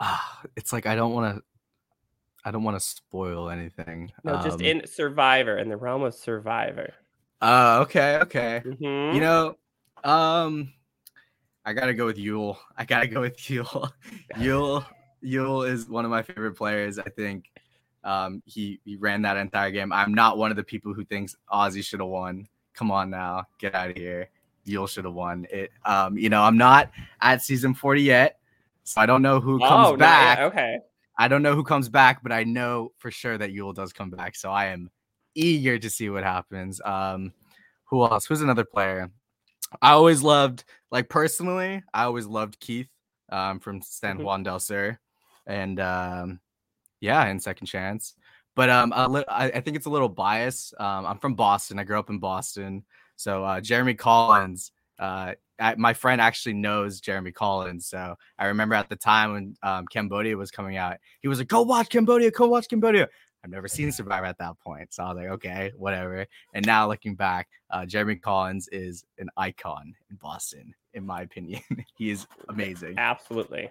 Uh, 0.00 0.18
it's 0.56 0.72
like 0.72 0.86
I 0.86 0.94
don't 0.96 1.12
want 1.12 1.36
to 1.36 1.42
I 2.44 2.50
don't 2.50 2.64
want 2.64 2.78
to 2.78 2.84
spoil 2.84 3.50
anything. 3.50 4.12
No, 4.24 4.36
um, 4.36 4.44
just 4.44 4.60
in 4.60 4.86
Survivor, 4.86 5.58
in 5.58 5.68
the 5.68 5.76
realm 5.76 6.02
of 6.02 6.14
Survivor. 6.14 6.92
Uh, 7.40 7.80
okay, 7.82 8.18
okay. 8.22 8.62
Mm-hmm. 8.64 9.14
You 9.14 9.20
know, 9.20 9.56
um, 10.04 10.72
I 11.64 11.72
gotta 11.72 11.94
go 11.94 12.06
with 12.06 12.16
Yul. 12.16 12.56
I 12.76 12.84
gotta 12.84 13.06
go 13.06 13.20
with 13.20 13.36
Yul. 13.36 13.90
Yul, 14.36 14.84
Yul 15.22 15.68
is 15.68 15.88
one 15.88 16.04
of 16.04 16.10
my 16.10 16.22
favorite 16.22 16.54
players. 16.54 16.98
I 16.98 17.08
think 17.10 17.44
um, 18.04 18.42
he 18.46 18.80
he 18.84 18.96
ran 18.96 19.22
that 19.22 19.36
entire 19.36 19.70
game. 19.70 19.92
I'm 19.92 20.14
not 20.14 20.38
one 20.38 20.50
of 20.50 20.56
the 20.56 20.64
people 20.64 20.94
who 20.94 21.04
thinks 21.04 21.36
Ozzy 21.52 21.84
should 21.84 22.00
have 22.00 22.08
won. 22.08 22.48
Come 22.74 22.90
on 22.90 23.10
now, 23.10 23.44
get 23.58 23.74
out 23.74 23.90
of 23.90 23.96
here. 23.96 24.30
Yul 24.66 24.88
should 24.88 25.04
have 25.04 25.14
won 25.14 25.46
it. 25.50 25.70
Um, 25.84 26.16
you 26.16 26.28
know, 26.28 26.42
I'm 26.42 26.56
not 26.56 26.90
at 27.20 27.42
season 27.42 27.74
40 27.74 28.02
yet, 28.02 28.38
so 28.84 29.00
I 29.00 29.06
don't 29.06 29.22
know 29.22 29.40
who 29.40 29.58
comes 29.58 29.88
oh, 29.88 29.96
back. 29.96 30.38
Okay. 30.40 30.78
I 31.18 31.28
don't 31.28 31.42
know 31.42 31.54
who 31.54 31.64
comes 31.64 31.88
back, 31.88 32.22
but 32.22 32.32
I 32.32 32.44
know 32.44 32.92
for 32.98 33.10
sure 33.10 33.36
that 33.36 33.50
Yul 33.50 33.74
does 33.74 33.92
come 33.92 34.10
back. 34.10 34.36
So 34.36 34.50
I 34.50 34.66
am 34.66 34.90
eager 35.34 35.78
to 35.78 35.90
see 35.90 36.08
what 36.08 36.22
happens. 36.22 36.80
Um, 36.84 37.32
who 37.84 38.02
else? 38.04 38.26
Who's 38.26 38.40
another 38.40 38.64
player? 38.64 39.10
I 39.82 39.92
always 39.92 40.22
loved, 40.22 40.64
like 40.90 41.08
personally, 41.08 41.82
I 41.92 42.04
always 42.04 42.26
loved 42.26 42.58
Keith 42.60 42.88
um, 43.30 43.60
from 43.60 43.82
San 43.82 44.16
mm-hmm. 44.16 44.24
Juan 44.24 44.42
del 44.42 44.60
Sur, 44.60 44.98
and 45.46 45.78
um, 45.78 46.40
yeah, 47.00 47.26
in 47.26 47.40
Second 47.40 47.66
Chance. 47.66 48.14
But 48.56 48.68
um, 48.68 48.92
li- 49.12 49.24
I, 49.28 49.46
I, 49.46 49.60
think 49.60 49.76
it's 49.76 49.86
a 49.86 49.90
little 49.90 50.08
biased. 50.08 50.74
Um, 50.78 51.06
I'm 51.06 51.18
from 51.18 51.34
Boston. 51.34 51.78
I 51.78 51.84
grew 51.84 51.98
up 51.98 52.10
in 52.10 52.18
Boston, 52.18 52.84
so 53.16 53.44
uh, 53.44 53.60
Jeremy 53.60 53.94
Collins 53.94 54.72
uh, 55.00 55.32
I, 55.58 55.74
my 55.76 55.94
friend 55.94 56.20
actually 56.20 56.52
knows 56.52 57.00
Jeremy 57.00 57.32
Collins. 57.32 57.86
So 57.86 58.16
I 58.38 58.46
remember 58.46 58.74
at 58.74 58.88
the 58.88 58.96
time 58.96 59.32
when 59.32 59.54
um, 59.62 59.86
Cambodia 59.86 60.36
was 60.36 60.50
coming 60.50 60.76
out, 60.76 60.98
he 61.20 61.28
was 61.28 61.38
like, 61.38 61.48
"Go 61.48 61.62
watch 61.62 61.88
Cambodia, 61.88 62.30
go 62.30 62.46
watch 62.46 62.68
Cambodia." 62.68 63.08
I've 63.42 63.50
never 63.50 63.68
seen 63.68 63.90
Survivor 63.90 64.26
at 64.26 64.36
that 64.38 64.60
point, 64.60 64.92
so 64.92 65.02
I 65.02 65.08
was 65.08 65.16
like, 65.16 65.32
"Okay, 65.32 65.72
whatever." 65.76 66.26
And 66.54 66.66
now 66.66 66.86
looking 66.86 67.14
back, 67.14 67.48
uh, 67.70 67.86
Jeremy 67.86 68.16
Collins 68.16 68.68
is 68.70 69.04
an 69.18 69.30
icon 69.36 69.94
in 70.10 70.16
Boston, 70.16 70.74
in 70.92 71.06
my 71.06 71.22
opinion. 71.22 71.62
he 71.96 72.10
is 72.10 72.26
amazing. 72.50 72.96
Absolutely. 72.98 73.70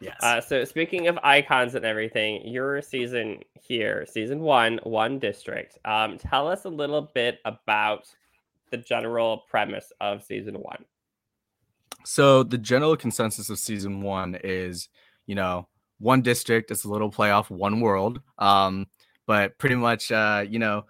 Yes. 0.00 0.16
Uh, 0.22 0.40
so 0.40 0.64
speaking 0.64 1.08
of 1.08 1.18
icons 1.22 1.74
and 1.74 1.84
everything, 1.84 2.46
your 2.46 2.80
season 2.82 3.40
here, 3.54 4.06
season 4.06 4.40
one, 4.40 4.78
one 4.84 5.18
district. 5.18 5.78
Um, 5.84 6.18
tell 6.18 6.48
us 6.48 6.64
a 6.64 6.68
little 6.68 7.10
bit 7.14 7.40
about 7.44 8.08
the 8.70 8.76
general 8.76 9.44
premise 9.48 9.92
of 10.00 10.22
season 10.22 10.54
one? 10.54 10.84
So 12.04 12.42
the 12.42 12.58
general 12.58 12.96
consensus 12.96 13.50
of 13.50 13.58
season 13.58 14.02
one 14.02 14.38
is, 14.42 14.88
you 15.26 15.34
know, 15.34 15.68
one 15.98 16.22
district, 16.22 16.70
it's 16.70 16.84
a 16.84 16.88
little 16.88 17.10
playoff, 17.10 17.50
one 17.50 17.80
world. 17.80 18.20
Um, 18.38 18.86
but 19.26 19.58
pretty 19.58 19.74
much, 19.74 20.10
uh, 20.12 20.44
you 20.48 20.58
know, 20.58 20.84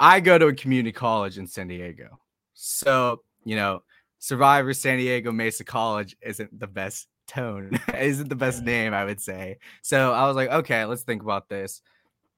I 0.00 0.20
go 0.20 0.38
to 0.38 0.48
a 0.48 0.54
community 0.54 0.92
college 0.92 1.38
in 1.38 1.46
San 1.46 1.68
Diego, 1.68 2.18
so 2.52 3.20
you 3.44 3.56
know, 3.56 3.82
Survivor 4.18 4.74
San 4.74 4.98
Diego 4.98 5.30
Mesa 5.30 5.64
College 5.64 6.16
isn't 6.20 6.58
the 6.58 6.66
best 6.66 7.06
tone, 7.26 7.78
isn't 7.98 8.28
the 8.28 8.36
best 8.36 8.62
name, 8.62 8.94
I 8.94 9.04
would 9.04 9.20
say. 9.20 9.58
So 9.82 10.12
I 10.12 10.26
was 10.26 10.36
like, 10.36 10.50
okay, 10.50 10.84
let's 10.84 11.02
think 11.02 11.22
about 11.22 11.48
this. 11.48 11.82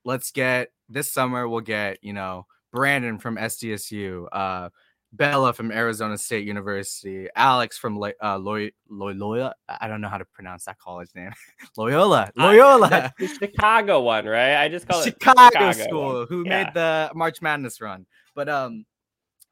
Let's 0.04 0.30
get 0.30 0.70
this 0.88 1.10
summer. 1.10 1.48
We'll 1.48 1.60
get 1.60 1.98
you 2.02 2.12
know 2.12 2.46
Brandon 2.72 3.18
from 3.18 3.36
SDSU. 3.36 4.26
Uh, 4.30 4.70
Bella 5.12 5.52
from 5.52 5.72
Arizona 5.72 6.18
State 6.18 6.46
University, 6.46 7.28
Alex 7.34 7.78
from 7.78 8.02
uh, 8.22 8.38
Loy- 8.38 8.72
Loyola. 8.88 9.54
I 9.68 9.88
don't 9.88 10.00
know 10.00 10.08
how 10.08 10.18
to 10.18 10.24
pronounce 10.24 10.64
that 10.66 10.78
college 10.78 11.08
name. 11.14 11.30
Loyola, 11.76 12.30
Loyola, 12.36 13.14
the 13.18 13.26
Chicago 13.26 14.00
one, 14.02 14.26
right? 14.26 14.56
I 14.56 14.68
just 14.68 14.86
call 14.86 15.02
Chicago 15.02 15.40
it 15.40 15.52
Chicago 15.52 15.72
school, 15.72 16.14
one. 16.18 16.26
who 16.28 16.44
yeah. 16.44 16.64
made 16.64 16.74
the 16.74 17.10
March 17.14 17.40
Madness 17.40 17.80
run. 17.80 18.04
But 18.34 18.48
um, 18.48 18.84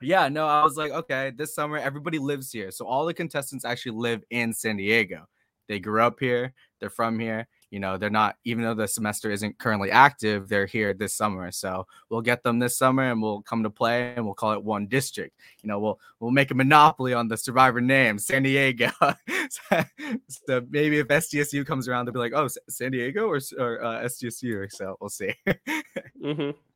yeah, 0.00 0.28
no, 0.28 0.46
I 0.46 0.62
was 0.62 0.76
like, 0.76 0.92
okay, 0.92 1.32
this 1.34 1.54
summer 1.54 1.78
everybody 1.78 2.18
lives 2.18 2.52
here, 2.52 2.70
so 2.70 2.86
all 2.86 3.06
the 3.06 3.14
contestants 3.14 3.64
actually 3.64 3.96
live 3.96 4.22
in 4.30 4.52
San 4.52 4.76
Diego. 4.76 5.26
They 5.68 5.80
grew 5.80 6.02
up 6.02 6.20
here, 6.20 6.52
they're 6.78 6.90
from 6.90 7.18
here, 7.18 7.48
you 7.74 7.80
know 7.80 7.98
they're 7.98 8.08
not 8.08 8.36
even 8.44 8.62
though 8.62 8.72
the 8.72 8.86
semester 8.86 9.32
isn't 9.32 9.58
currently 9.58 9.90
active 9.90 10.48
they're 10.48 10.64
here 10.64 10.94
this 10.94 11.12
summer. 11.12 11.50
So 11.50 11.88
we'll 12.08 12.20
get 12.20 12.44
them 12.44 12.60
this 12.60 12.78
summer 12.78 13.10
and 13.10 13.20
we'll 13.20 13.42
come 13.42 13.64
to 13.64 13.70
play 13.70 14.14
and 14.14 14.24
we'll 14.24 14.36
call 14.36 14.52
it 14.52 14.62
one 14.62 14.86
district. 14.86 15.36
You 15.60 15.68
know 15.68 15.80
we'll 15.80 15.98
we'll 16.20 16.30
make 16.30 16.52
a 16.52 16.54
monopoly 16.54 17.14
on 17.14 17.26
the 17.26 17.36
survivor 17.36 17.80
name 17.80 18.18
san 18.18 18.44
diego. 18.44 18.90
So 20.28 20.64
maybe 20.70 20.98
if 20.98 21.08
sdsu 21.08 21.66
comes 21.66 21.86
around 21.86 22.06
they'll 22.06 22.14
be 22.14 22.18
like 22.18 22.32
oh 22.34 22.48
san 22.68 22.92
diego 22.92 23.26
or, 23.26 23.40
or 23.58 23.84
uh, 23.84 24.02
sdsu 24.04 24.70
so 24.70 24.96
we'll 25.00 25.10
see. 25.10 25.34
Mm-hmm. 26.24 26.73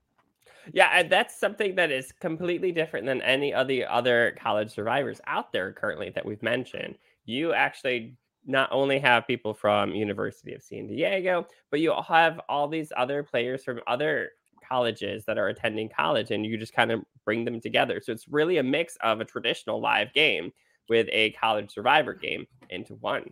Yeah, 0.73 0.91
and 0.93 1.11
that's 1.11 1.39
something 1.39 1.75
that 1.77 1.91
is 1.91 2.13
completely 2.13 2.73
different 2.73 3.07
than 3.07 3.23
any 3.23 3.55
of 3.55 3.69
the 3.69 3.85
other 3.85 4.37
college 4.41 4.71
survivors 4.71 5.21
out 5.27 5.53
there 5.53 5.73
currently 5.73 6.11
that 6.11 6.27
we've 6.27 6.43
mentioned. 6.43 6.97
You 7.25 7.53
actually 7.53 8.17
not 8.47 8.69
only 8.73 8.99
have 8.99 9.27
people 9.27 9.55
from 9.55 9.95
University 9.95 10.55
of 10.55 10.63
San 10.63 10.87
Diego, 10.87 11.47
but 11.71 11.81
you 11.81 11.95
have 12.07 12.41
all 12.49 12.69
these 12.69 12.93
other 12.97 13.23
players 13.23 13.63
from 13.63 13.81
other 13.87 14.31
colleges 14.67 15.25
that 15.25 15.39
are 15.39 15.49
attending 15.49 15.89
college 15.89 16.31
and 16.31 16.45
you 16.45 16.57
just 16.59 16.75
kind 16.75 16.93
of 16.93 17.01
bring 17.25 17.45
them 17.45 17.61
together. 17.61 18.01
So 18.03 18.13
it's 18.13 18.29
really 18.29 18.59
a 18.59 18.63
mix 18.63 18.97
of 19.03 19.21
a 19.21 19.25
traditional 19.25 19.81
live 19.81 20.13
game 20.13 20.53
with 20.89 21.09
a 21.13 21.31
college 21.33 21.73
survivor 21.73 22.15
game 22.15 22.47
into 22.71 22.95
one. 22.95 23.31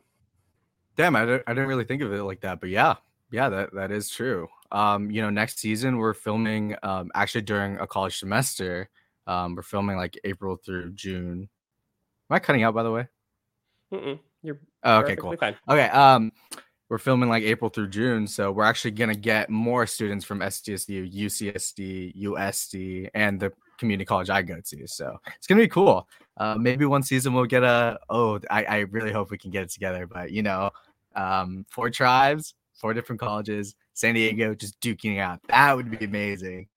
Damn, 0.97 1.17
I 1.17 1.27
didn't, 1.27 1.43
I 1.47 1.53
didn't 1.53 1.69
really 1.69 1.85
think 1.85 2.03
of 2.03 2.13
it 2.13 2.23
like 2.23 2.41
that, 2.41 2.61
but 2.61 2.71
yeah, 2.71 2.95
yeah, 3.37 3.51
that, 3.51 3.75
that 3.75 3.91
is 3.93 4.09
true. 4.09 4.49
Um, 4.73 5.11
you 5.11 5.21
know, 5.21 5.29
next 5.29 5.59
season 5.59 5.99
we're 5.99 6.15
filming 6.15 6.75
um, 6.83 7.11
actually 7.15 7.43
during 7.43 7.77
a 7.79 7.87
college 7.87 8.19
semester. 8.19 8.89
Um, 9.27 9.55
we're 9.55 9.63
filming 9.63 9.99
like 9.99 10.19
April 10.25 10.57
through 10.57 10.93
June. 10.93 11.51
Am 12.31 12.35
I 12.35 12.39
cutting 12.39 12.63
out 12.63 12.75
by 12.75 12.83
the 12.83 12.91
way? 12.91 13.07
Mm-mm. 13.93 14.19
You're 14.43 14.59
oh, 14.85 15.01
okay, 15.01 15.17
cool. 15.17 15.37
Fine. 15.37 15.55
Okay, 15.69 15.89
um, 15.91 16.33
we're 16.89 16.97
filming 16.97 17.29
like 17.29 17.43
April 17.43 17.69
through 17.69 17.89
June, 17.89 18.27
so 18.27 18.51
we're 18.51 18.65
actually 18.65 18.93
gonna 18.93 19.15
get 19.15 19.51
more 19.51 19.87
students 19.87 20.25
from 20.25 20.41
SDSU, 20.41 21.13
UCSD, 21.13 22.17
USD, 22.23 23.11
and 23.13 23.39
the 23.39 23.53
community 23.77 24.07
college 24.07 24.31
I 24.31 24.41
go 24.41 24.61
to. 24.65 24.87
So 24.89 25.19
it's 25.37 25.47
gonna 25.47 25.61
be 25.61 25.69
cool. 25.69 26.09
Uh, 26.39 26.57
maybe 26.59 26.87
one 26.87 27.03
season 27.03 27.35
we'll 27.35 27.45
get 27.45 27.65
a. 27.65 27.99
Oh, 28.09 28.41
I, 28.51 28.65
I 28.65 28.79
really 28.91 29.13
hope 29.13 29.31
we 29.31 29.37
can 29.37 29.51
get 29.51 29.65
it 29.65 29.71
together. 29.71 30.07
But 30.07 30.31
you 30.31 30.43
know, 30.43 30.71
um, 31.15 31.67
four 31.69 31.91
tribes, 31.91 32.55
four 32.77 32.95
different 32.95 33.21
colleges, 33.21 33.75
San 33.95 34.15
Diego 34.15 34.55
just 34.55 34.81
duking 34.81 35.19
out. 35.19 35.41
That 35.49 35.77
would 35.77 35.91
be 35.91 36.05
amazing. 36.05 36.69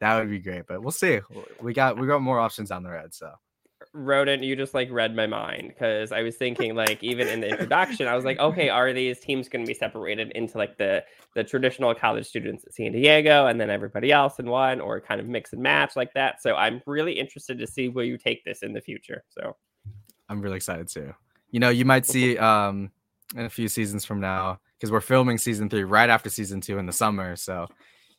That 0.00 0.18
would 0.18 0.30
be 0.30 0.38
great. 0.38 0.64
But 0.66 0.82
we'll 0.82 0.92
see. 0.92 1.20
We 1.60 1.72
got 1.72 1.98
we 1.98 2.06
got 2.06 2.22
more 2.22 2.40
options 2.40 2.70
on 2.70 2.82
the 2.82 2.90
road. 2.90 3.14
So 3.14 3.30
Ronan 3.92 4.42
you 4.42 4.56
just 4.56 4.74
like 4.74 4.90
read 4.90 5.14
my 5.14 5.26
mind 5.26 5.68
because 5.68 6.10
i 6.10 6.22
was 6.22 6.36
thinking 6.36 6.74
like 6.74 7.02
even 7.02 7.28
in 7.28 7.40
the 7.40 7.48
introduction 7.48 8.08
i 8.08 8.16
was 8.16 8.24
like 8.24 8.38
okay 8.38 8.68
are 8.68 8.92
these 8.92 9.20
teams 9.20 9.48
going 9.48 9.64
to 9.64 9.68
be 9.68 9.74
separated 9.74 10.32
into 10.32 10.58
like 10.58 10.76
the 10.78 11.02
the 11.34 11.44
traditional 11.44 11.94
college 11.94 12.26
students 12.26 12.64
at 12.64 12.74
san 12.74 12.92
diego 12.92 13.46
and 13.46 13.60
then 13.60 13.70
everybody 13.70 14.10
else 14.10 14.38
in 14.38 14.46
one 14.46 14.80
or 14.80 15.00
kind 15.00 15.20
of 15.20 15.28
mix 15.28 15.52
and 15.52 15.62
match 15.62 15.96
like 15.96 16.12
that 16.14 16.42
so 16.42 16.54
i'm 16.56 16.82
really 16.86 17.12
interested 17.12 17.58
to 17.58 17.66
see 17.66 17.88
where 17.88 18.04
you 18.04 18.18
take 18.18 18.44
this 18.44 18.62
in 18.62 18.72
the 18.72 18.80
future 18.80 19.22
so 19.28 19.54
i'm 20.28 20.40
really 20.40 20.56
excited 20.56 20.88
too 20.88 21.12
you 21.50 21.60
know 21.60 21.70
you 21.70 21.84
might 21.84 22.06
see 22.06 22.36
um 22.38 22.90
in 23.36 23.44
a 23.44 23.50
few 23.50 23.68
seasons 23.68 24.04
from 24.04 24.20
now 24.20 24.58
because 24.84 24.92
we're 24.92 25.00
filming 25.00 25.38
season 25.38 25.70
three 25.70 25.82
right 25.82 26.10
after 26.10 26.28
season 26.28 26.60
two 26.60 26.76
in 26.76 26.84
the 26.84 26.92
summer 26.92 27.36
so 27.36 27.66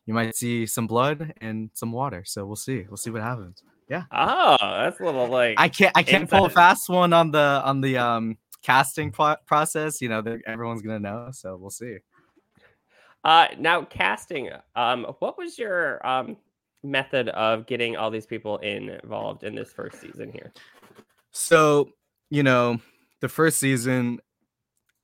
you 0.07 0.15
might 0.15 0.36
see 0.36 0.65
some 0.65 0.88
blood 0.88 1.31
and 1.41 1.69
some 1.75 1.91
water 1.91 2.24
so 2.25 2.43
we'll 2.43 2.55
see 2.55 2.86
we'll 2.89 2.98
see 2.98 3.12
what 3.12 3.22
happens 3.22 3.62
yeah. 3.88 4.03
Oh, 4.12 4.57
that's 4.60 5.00
a 5.00 5.03
little 5.03 5.27
like 5.27 5.60
I 5.60 5.69
can't 5.69 5.91
I 5.95 6.03
can't 6.03 6.29
pull 6.29 6.45
a 6.45 6.50
fast 6.50 6.89
one 6.89 7.13
on 7.13 7.31
the 7.31 7.62
on 7.63 7.81
the 7.81 7.98
um 7.98 8.38
casting 8.63 9.12
pro- 9.12 9.36
process. 9.45 10.01
You 10.01 10.10
know, 10.10 10.24
everyone's 10.48 10.81
gonna 10.81 11.00
know, 11.00 11.29
so 11.31 11.55
we'll 11.55 11.69
see. 11.69 11.98
Uh, 13.24 13.48
now 13.60 13.84
casting. 13.84 14.50
Um, 14.75 15.05
what 15.19 15.38
was 15.38 15.60
your 15.60 16.05
um 16.05 16.38
method 16.84 17.29
of 17.29 17.67
getting 17.67 17.95
all 17.95 18.10
these 18.10 18.25
people 18.25 18.57
involved 18.57 19.43
in 19.43 19.53
this 19.53 19.72
first 19.72 20.01
season 20.01 20.31
here? 20.31 20.51
So 21.31 21.89
you 22.31 22.41
know, 22.41 22.79
the 23.22 23.29
first 23.29 23.60
season, 23.60 24.19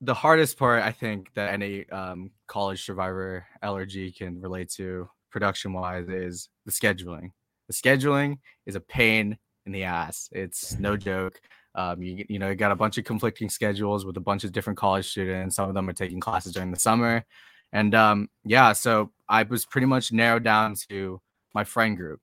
the 0.01 0.13
hardest 0.13 0.57
part 0.57 0.83
I 0.83 0.91
think 0.91 1.31
that 1.35 1.53
any 1.53 1.87
um 1.89 2.31
college 2.47 2.83
survivor 2.83 3.45
LRG 3.63 4.17
can 4.17 4.41
relate 4.41 4.69
to 4.71 5.09
production 5.29 5.73
wise 5.73 6.09
is 6.09 6.49
the 6.65 6.71
scheduling 6.71 7.31
the 7.71 7.73
scheduling 7.73 8.39
is 8.65 8.75
a 8.75 8.81
pain 8.81 9.37
in 9.65 9.71
the 9.71 9.83
ass. 9.83 10.29
It's 10.31 10.77
no 10.79 10.97
joke. 11.09 11.39
Um, 11.73 12.01
you 12.01 12.25
you 12.27 12.37
know 12.37 12.49
you 12.49 12.55
got 12.55 12.73
a 12.73 12.75
bunch 12.75 12.97
of 12.97 13.05
conflicting 13.05 13.49
schedules 13.49 14.05
with 14.05 14.17
a 14.17 14.21
bunch 14.21 14.43
of 14.43 14.51
different 14.51 14.77
college 14.77 15.09
students. 15.09 15.55
Some 15.55 15.69
of 15.69 15.75
them 15.75 15.87
are 15.87 15.93
taking 15.93 16.19
classes 16.19 16.53
during 16.53 16.71
the 16.71 16.79
summer, 16.79 17.23
and 17.71 17.95
um, 17.95 18.29
yeah, 18.43 18.73
so 18.73 19.11
I 19.29 19.43
was 19.43 19.65
pretty 19.65 19.87
much 19.87 20.11
narrowed 20.11 20.43
down 20.43 20.75
to 20.89 21.21
my 21.53 21.63
friend 21.63 21.95
group. 21.95 22.19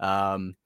Um, 0.00 0.56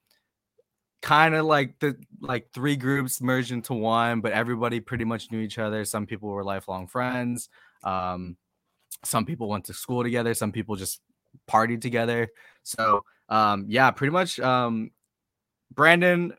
kind 1.03 1.35
of 1.35 1.45
like 1.45 1.79
the 1.81 1.97
like 2.21 2.51
three 2.55 2.77
groups 2.77 3.21
merged 3.21 3.51
into 3.51 3.75
one, 3.75 4.21
but 4.21 4.33
everybody 4.33 4.81
pretty 4.81 5.05
much 5.05 5.31
knew 5.31 5.41
each 5.41 5.59
other. 5.59 5.85
Some 5.85 6.07
people 6.07 6.31
were 6.31 6.45
lifelong 6.45 6.87
friends. 6.87 7.49
Um, 7.83 8.37
some 9.05 9.27
people 9.27 9.49
went 9.49 9.65
to 9.67 9.75
school 9.75 10.03
together. 10.03 10.33
Some 10.33 10.53
people 10.53 10.77
just 10.77 11.01
partied 11.51 11.81
together. 11.81 12.29
So 12.63 13.03
um, 13.29 13.67
yeah, 13.69 13.91
pretty 13.91 14.13
much. 14.13 14.39
Um, 14.41 14.93
Brandon 15.75 16.35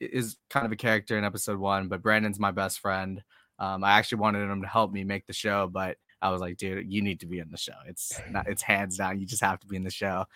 is 0.00 0.36
kind 0.50 0.64
of 0.64 0.72
a 0.72 0.76
character 0.76 1.18
in 1.18 1.24
episode 1.24 1.58
one, 1.58 1.88
but 1.88 2.02
Brandon's 2.02 2.38
my 2.38 2.50
best 2.52 2.78
friend. 2.78 3.22
Um, 3.58 3.82
I 3.82 3.92
actually 3.92 4.18
wanted 4.18 4.48
him 4.50 4.62
to 4.62 4.68
help 4.68 4.92
me 4.92 5.02
make 5.02 5.26
the 5.26 5.32
show, 5.32 5.66
but 5.66 5.96
I 6.22 6.30
was 6.30 6.40
like, 6.40 6.56
dude, 6.56 6.90
you 6.90 7.02
need 7.02 7.20
to 7.20 7.26
be 7.26 7.38
in 7.38 7.50
the 7.50 7.56
show. 7.56 7.74
It's 7.86 8.20
not, 8.30 8.48
it's 8.48 8.62
hands 8.62 8.96
down. 8.98 9.18
You 9.18 9.26
just 9.26 9.42
have 9.42 9.60
to 9.60 9.66
be 9.66 9.76
in 9.76 9.84
the 9.84 9.90
show. 9.90 10.26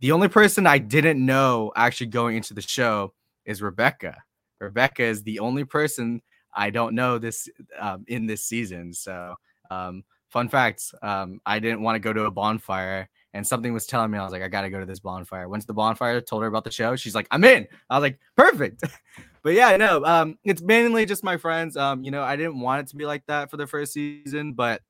The 0.00 0.12
only 0.12 0.28
person 0.28 0.66
I 0.66 0.78
didn't 0.78 1.24
know 1.24 1.72
actually 1.74 2.08
going 2.08 2.36
into 2.36 2.54
the 2.54 2.60
show 2.60 3.14
is 3.46 3.62
Rebecca. 3.62 4.22
Rebecca 4.60 5.02
is 5.02 5.22
the 5.22 5.38
only 5.38 5.64
person 5.64 6.20
I 6.54 6.70
don't 6.70 6.94
know 6.94 7.18
this 7.18 7.48
um, 7.78 8.04
in 8.08 8.26
this 8.26 8.44
season. 8.44 8.92
So, 8.92 9.34
um, 9.70 10.04
fun 10.28 10.48
facts: 10.48 10.94
um, 11.02 11.40
I 11.46 11.58
didn't 11.58 11.82
want 11.82 11.96
to 11.96 12.00
go 12.00 12.12
to 12.12 12.24
a 12.24 12.30
bonfire, 12.30 13.08
and 13.34 13.46
something 13.46 13.72
was 13.72 13.86
telling 13.86 14.10
me 14.10 14.18
I 14.18 14.24
was 14.24 14.32
like, 14.32 14.42
I 14.42 14.48
gotta 14.48 14.70
go 14.70 14.80
to 14.80 14.86
this 14.86 15.00
bonfire. 15.00 15.48
Went 15.48 15.62
to 15.62 15.66
the 15.66 15.74
bonfire, 15.74 16.20
told 16.20 16.42
her 16.42 16.48
about 16.48 16.64
the 16.64 16.70
show. 16.70 16.96
She's 16.96 17.14
like, 17.14 17.28
I'm 17.30 17.44
in. 17.44 17.66
I 17.88 17.98
was 17.98 18.02
like, 18.02 18.18
perfect. 18.36 18.82
but 19.42 19.54
yeah, 19.54 19.76
no, 19.76 20.04
um, 20.04 20.38
it's 20.44 20.62
mainly 20.62 21.06
just 21.06 21.24
my 21.24 21.36
friends. 21.36 21.76
Um, 21.76 22.04
you 22.04 22.10
know, 22.10 22.22
I 22.22 22.36
didn't 22.36 22.60
want 22.60 22.80
it 22.80 22.90
to 22.90 22.96
be 22.96 23.06
like 23.06 23.24
that 23.26 23.50
for 23.50 23.56
the 23.56 23.66
first 23.66 23.92
season, 23.92 24.52
but 24.52 24.82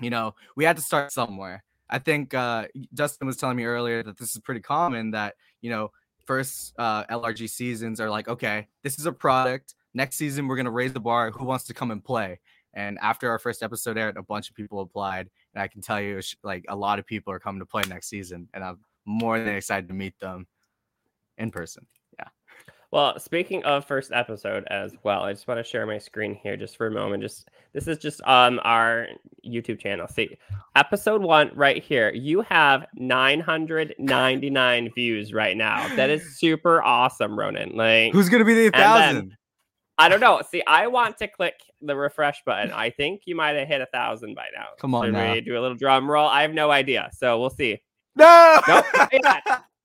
you 0.00 0.10
know, 0.10 0.34
we 0.56 0.64
had 0.64 0.76
to 0.76 0.82
start 0.82 1.12
somewhere. 1.12 1.64
I 1.88 1.98
think 1.98 2.34
uh, 2.34 2.66
Justin 2.94 3.26
was 3.26 3.36
telling 3.36 3.56
me 3.56 3.64
earlier 3.64 4.02
that 4.02 4.18
this 4.18 4.34
is 4.34 4.40
pretty 4.40 4.60
common 4.60 5.12
that 5.12 5.34
you 5.60 5.70
know 5.70 5.90
first 6.24 6.74
uh, 6.78 7.04
LRG 7.04 7.48
seasons 7.48 8.00
are 8.00 8.10
like, 8.10 8.28
okay, 8.28 8.66
this 8.82 8.98
is 8.98 9.06
a 9.06 9.12
product. 9.12 9.74
Next 9.94 10.16
season, 10.16 10.48
we're 10.48 10.56
gonna 10.56 10.70
raise 10.70 10.92
the 10.92 11.00
bar. 11.00 11.30
Who 11.30 11.44
wants 11.44 11.64
to 11.64 11.74
come 11.74 11.90
and 11.90 12.04
play? 12.04 12.40
And 12.74 12.98
after 13.00 13.30
our 13.30 13.38
first 13.38 13.62
episode 13.62 13.96
aired, 13.96 14.18
a 14.18 14.22
bunch 14.22 14.50
of 14.50 14.56
people 14.56 14.80
applied, 14.80 15.30
and 15.54 15.62
I 15.62 15.68
can 15.68 15.80
tell 15.80 16.00
you, 16.00 16.20
like 16.42 16.64
a 16.68 16.76
lot 16.76 16.98
of 16.98 17.06
people 17.06 17.32
are 17.32 17.38
coming 17.38 17.60
to 17.60 17.66
play 17.66 17.82
next 17.88 18.08
season, 18.08 18.48
and 18.52 18.62
I'm 18.62 18.80
more 19.06 19.38
than 19.38 19.54
excited 19.54 19.88
to 19.88 19.94
meet 19.94 20.18
them 20.20 20.46
in 21.38 21.50
person. 21.50 21.86
Well, 22.96 23.18
speaking 23.18 23.62
of 23.64 23.84
first 23.84 24.10
episode 24.10 24.64
as 24.70 24.94
well, 25.02 25.24
I 25.24 25.34
just 25.34 25.46
want 25.46 25.58
to 25.58 25.64
share 25.64 25.84
my 25.84 25.98
screen 25.98 26.34
here 26.34 26.56
just 26.56 26.78
for 26.78 26.86
a 26.86 26.90
moment. 26.90 27.22
Just 27.22 27.46
this 27.74 27.86
is 27.88 27.98
just 27.98 28.22
on 28.22 28.58
our 28.60 29.08
YouTube 29.46 29.78
channel. 29.80 30.08
See, 30.08 30.38
episode 30.74 31.20
one 31.20 31.50
right 31.54 31.84
here. 31.84 32.10
You 32.14 32.40
have 32.40 32.86
999 32.94 34.92
views 34.94 35.34
right 35.34 35.58
now. 35.58 35.94
That 35.96 36.08
is 36.08 36.22
super 36.38 36.82
awesome, 36.82 37.38
Ronan. 37.38 37.76
Like, 37.76 38.14
who's 38.14 38.30
gonna 38.30 38.46
be 38.46 38.54
the 38.54 38.70
thousand? 38.70 39.36
I 39.98 40.08
don't 40.08 40.20
know. 40.20 40.40
See, 40.50 40.62
I 40.66 40.86
want 40.86 41.18
to 41.18 41.28
click 41.28 41.60
the 41.82 41.94
refresh 41.94 42.44
button. 42.46 42.72
I 42.72 42.88
think 42.88 43.24
you 43.26 43.36
might 43.36 43.56
have 43.56 43.68
hit 43.68 43.82
a 43.82 43.86
thousand 43.92 44.36
by 44.36 44.46
now. 44.56 44.68
Come 44.80 44.94
on, 44.94 45.04
Should 45.04 45.12
now. 45.12 45.34
we 45.34 45.42
do 45.42 45.52
a 45.58 45.60
little 45.60 45.76
drum 45.76 46.10
roll? 46.10 46.26
I 46.26 46.40
have 46.40 46.54
no 46.54 46.70
idea, 46.70 47.10
so 47.12 47.38
we'll 47.38 47.50
see. 47.50 47.78
No, 48.14 48.58
nope, 48.66 48.86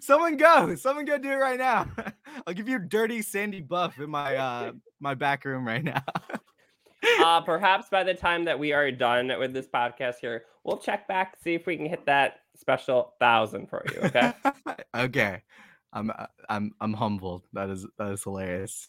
Someone 0.00 0.36
go. 0.36 0.74
Someone 0.74 1.04
go 1.04 1.18
do 1.18 1.30
it 1.30 1.36
right 1.36 1.58
now. 1.58 1.88
I'll 2.46 2.54
give 2.54 2.68
you 2.68 2.76
a 2.76 2.80
dirty 2.80 3.22
sandy 3.22 3.60
buff 3.60 3.98
in 3.98 4.10
my 4.10 4.36
uh 4.36 4.72
my 5.00 5.14
back 5.14 5.44
room 5.44 5.66
right 5.66 5.84
now. 5.84 6.02
uh 7.22 7.40
perhaps 7.44 7.88
by 7.88 8.04
the 8.04 8.14
time 8.14 8.44
that 8.44 8.58
we 8.58 8.72
are 8.72 8.90
done 8.90 9.32
with 9.38 9.52
this 9.52 9.66
podcast 9.66 10.16
here, 10.20 10.44
we'll 10.64 10.78
check 10.78 11.06
back 11.08 11.36
see 11.42 11.54
if 11.54 11.66
we 11.66 11.76
can 11.76 11.86
hit 11.86 12.06
that 12.06 12.40
special 12.56 13.14
thousand 13.20 13.68
for 13.68 13.84
you. 13.92 14.00
Okay. 14.02 14.32
okay. 14.94 15.42
I'm 15.92 16.10
uh, 16.10 16.26
I'm 16.48 16.72
I'm 16.80 16.92
humbled. 16.92 17.42
That 17.52 17.70
is 17.70 17.86
that 17.98 18.12
is 18.12 18.22
hilarious. 18.22 18.88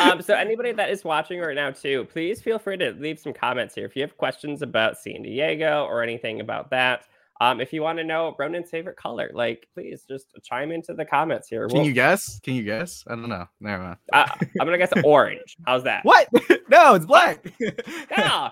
um, 0.00 0.22
so 0.22 0.34
anybody 0.34 0.72
that 0.72 0.90
is 0.90 1.04
watching 1.04 1.40
right 1.40 1.56
now 1.56 1.70
too, 1.70 2.04
please 2.04 2.40
feel 2.40 2.58
free 2.58 2.76
to 2.76 2.92
leave 2.92 3.18
some 3.18 3.32
comments 3.32 3.74
here 3.74 3.84
if 3.84 3.96
you 3.96 4.02
have 4.02 4.16
questions 4.16 4.62
about 4.62 4.98
San 4.98 5.22
Diego 5.22 5.84
or 5.84 6.02
anything 6.02 6.40
about 6.40 6.70
that. 6.70 7.04
Um, 7.40 7.60
if 7.60 7.72
you 7.72 7.82
want 7.82 7.98
to 7.98 8.04
know 8.04 8.34
Ronan's 8.38 8.70
favorite 8.70 8.96
color, 8.96 9.30
like 9.34 9.66
please 9.74 10.04
just 10.08 10.26
chime 10.42 10.70
into 10.70 10.94
the 10.94 11.04
comments 11.04 11.48
here. 11.48 11.66
Can 11.68 11.78
we'll... 11.78 11.86
you 11.86 11.92
guess? 11.92 12.38
Can 12.40 12.54
you 12.54 12.62
guess? 12.62 13.04
I 13.06 13.16
don't 13.16 13.28
know. 13.28 13.46
Never 13.60 13.82
mind. 13.82 13.96
Uh, 14.12 14.26
I'm 14.60 14.66
gonna 14.66 14.78
guess 14.78 14.92
orange. 15.04 15.56
How's 15.66 15.84
that? 15.84 16.04
What? 16.04 16.28
no, 16.68 16.94
it's 16.94 17.06
black. 17.06 17.44
yeah. 18.10 18.50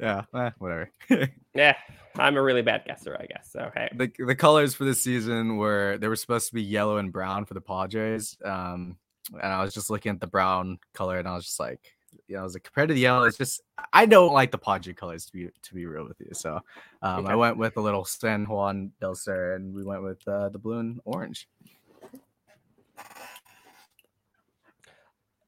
Yeah. 0.00 0.22
Eh, 0.34 0.50
whatever. 0.58 0.90
yeah. 1.54 1.76
I'm 2.18 2.36
a 2.36 2.42
really 2.42 2.62
bad 2.62 2.84
guesser, 2.86 3.16
I 3.18 3.26
guess. 3.26 3.50
So 3.52 3.70
hey. 3.74 3.88
The 3.94 4.10
the 4.26 4.34
colors 4.34 4.74
for 4.74 4.84
this 4.84 5.02
season 5.02 5.56
were 5.56 5.98
they 6.00 6.08
were 6.08 6.16
supposed 6.16 6.48
to 6.48 6.54
be 6.54 6.62
yellow 6.62 6.96
and 6.96 7.12
brown 7.12 7.44
for 7.44 7.54
the 7.54 7.60
Padres. 7.60 8.36
Um, 8.44 8.96
and 9.32 9.52
I 9.52 9.62
was 9.62 9.74
just 9.74 9.90
looking 9.90 10.10
at 10.10 10.20
the 10.20 10.26
brown 10.26 10.78
color, 10.94 11.18
and 11.18 11.28
I 11.28 11.34
was 11.34 11.44
just 11.44 11.60
like, 11.60 11.80
you 12.26 12.36
know, 12.36 12.40
I 12.40 12.44
was 12.44 12.54
like 12.54 12.64
compared 12.64 12.88
to 12.88 12.94
the 12.94 13.00
yellow, 13.00 13.24
it's 13.24 13.38
just 13.38 13.62
I 13.92 14.06
don't 14.06 14.32
like 14.32 14.50
the 14.50 14.58
Padre 14.58 14.92
colors 14.92 15.26
to 15.26 15.32
be 15.32 15.48
to 15.62 15.74
be 15.74 15.86
real 15.86 16.06
with 16.06 16.20
you. 16.20 16.30
So 16.32 16.60
um. 17.02 17.26
I 17.26 17.34
went 17.36 17.56
with 17.56 17.76
a 17.76 17.80
little 17.80 18.04
San 18.04 18.44
Juan 18.44 18.92
del 19.00 19.14
Sur, 19.14 19.54
and 19.54 19.74
we 19.74 19.84
went 19.84 20.02
with 20.02 20.26
uh, 20.26 20.48
the 20.48 20.58
blue 20.58 20.78
and 20.78 21.00
orange. 21.04 21.48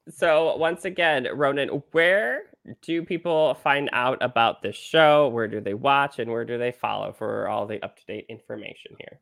So 0.09 0.57
once 0.57 0.85
again, 0.85 1.29
Ronan, 1.33 1.83
where 1.93 2.43
do 2.83 3.05
people 3.05 3.55
find 3.55 3.89
out 3.93 4.19
about 4.21 4.63
this 4.63 4.77
show? 4.77 5.29
Where 5.29 5.47
do 5.47 5.61
they 5.61 5.75
watch, 5.75 6.19
and 6.19 6.31
where 6.31 6.45
do 6.45 6.59
they 6.59 6.73
follow 6.73 7.13
for 7.13 7.49
all 7.49 7.67
the 7.67 7.83
up 7.83 7.97
to 7.99 8.07
date 8.07 8.27
information 8.29 8.97
here? 8.99 9.21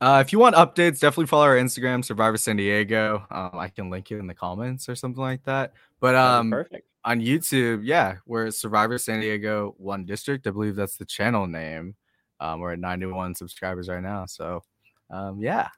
Uh, 0.00 0.22
if 0.24 0.32
you 0.32 0.38
want 0.38 0.54
updates, 0.54 1.00
definitely 1.00 1.26
follow 1.26 1.44
our 1.44 1.56
Instagram, 1.56 2.04
Survivor 2.04 2.36
San 2.36 2.56
Diego. 2.56 3.26
Um, 3.30 3.50
I 3.54 3.68
can 3.68 3.90
link 3.90 4.10
you 4.10 4.18
in 4.18 4.26
the 4.26 4.34
comments 4.34 4.88
or 4.88 4.94
something 4.94 5.20
like 5.20 5.42
that. 5.44 5.72
But 6.00 6.14
um, 6.14 6.50
perfect 6.50 6.88
on 7.04 7.20
YouTube, 7.20 7.80
yeah, 7.84 8.16
we're 8.26 8.50
Survivor 8.50 8.98
San 8.98 9.20
Diego 9.20 9.74
One 9.78 10.04
District. 10.04 10.46
I 10.46 10.50
believe 10.50 10.76
that's 10.76 10.96
the 10.96 11.04
channel 11.04 11.46
name. 11.46 11.94
Um, 12.38 12.60
we're 12.60 12.72
at 12.72 12.78
91 12.78 13.34
subscribers 13.34 13.88
right 13.88 14.02
now. 14.02 14.26
So, 14.26 14.62
um, 15.10 15.40
yeah, 15.40 15.68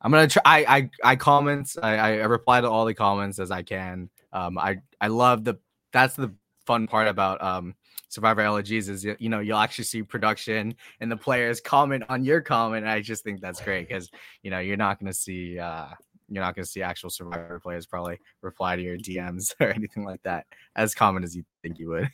I'm 0.00 0.10
gonna 0.10 0.26
try. 0.26 0.42
I 0.44 0.64
I, 0.76 0.90
I 1.04 1.16
comment. 1.16 1.76
I, 1.82 1.96
I 1.96 2.08
reply 2.24 2.60
to 2.60 2.68
all 2.70 2.86
the 2.86 2.94
comments 2.94 3.38
as 3.38 3.50
I 3.50 3.62
can. 3.62 4.10
Um, 4.32 4.58
I 4.58 4.78
I 5.00 5.08
love 5.08 5.44
the. 5.44 5.56
That's 5.92 6.16
the 6.16 6.34
fun 6.64 6.86
part 6.86 7.08
about 7.08 7.42
um 7.42 7.74
Survivor 8.12 8.42
LRGs 8.42 8.90
is 8.90 9.04
you 9.04 9.30
know 9.30 9.40
you'll 9.40 9.56
actually 9.56 9.84
see 9.84 10.02
production 10.02 10.74
and 11.00 11.10
the 11.10 11.16
players 11.16 11.62
comment 11.62 12.04
on 12.10 12.24
your 12.24 12.42
comment. 12.42 12.86
I 12.86 13.00
just 13.00 13.24
think 13.24 13.40
that's 13.40 13.62
great 13.62 13.88
because 13.88 14.10
you 14.42 14.50
know 14.50 14.58
you're 14.58 14.76
not 14.76 15.00
gonna 15.00 15.14
see 15.14 15.58
uh 15.58 15.86
you're 16.28 16.44
not 16.44 16.54
gonna 16.54 16.66
see 16.66 16.82
actual 16.82 17.08
Survivor 17.08 17.58
players 17.58 17.86
probably 17.86 18.20
reply 18.42 18.76
to 18.76 18.82
your 18.82 18.98
DMs 18.98 19.54
or 19.60 19.68
anything 19.68 20.04
like 20.04 20.22
that 20.24 20.44
as 20.76 20.94
common 20.94 21.24
as 21.24 21.34
you 21.34 21.42
think 21.62 21.78
you 21.78 21.88
would. 21.88 22.10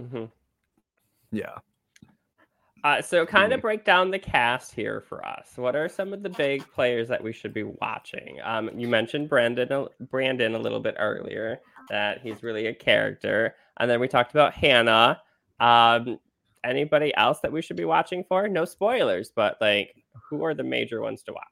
mm-hmm. 0.00 0.24
Yeah. 1.32 1.56
Uh, 2.82 3.02
so 3.02 3.26
kind 3.26 3.52
of 3.52 3.60
break 3.60 3.84
down 3.84 4.10
the 4.10 4.18
cast 4.18 4.74
here 4.74 5.02
for 5.02 5.26
us. 5.26 5.52
What 5.56 5.76
are 5.76 5.88
some 5.88 6.14
of 6.14 6.22
the 6.22 6.30
big 6.30 6.70
players 6.72 7.08
that 7.08 7.22
we 7.22 7.32
should 7.32 7.52
be 7.52 7.62
watching? 7.62 8.38
Um, 8.42 8.70
you 8.74 8.88
mentioned 8.88 9.28
Brandon, 9.28 9.86
Brandon 10.00 10.54
a 10.54 10.58
little 10.58 10.80
bit 10.80 10.94
earlier 10.98 11.60
that 11.90 12.20
he's 12.22 12.42
really 12.42 12.66
a 12.66 12.74
character. 12.74 13.54
And 13.78 13.90
then 13.90 14.00
we 14.00 14.08
talked 14.08 14.32
about 14.32 14.54
Hannah. 14.54 15.20
Um, 15.60 16.18
anybody 16.64 17.14
else 17.16 17.40
that 17.40 17.52
we 17.52 17.62
should 17.62 17.76
be 17.76 17.84
watching 17.84 18.24
for? 18.24 18.48
No 18.48 18.64
spoilers, 18.64 19.32
but 19.34 19.56
like, 19.60 19.94
who 20.28 20.44
are 20.44 20.54
the 20.54 20.62
major 20.64 21.00
ones 21.00 21.22
to 21.24 21.32
watch? 21.32 21.44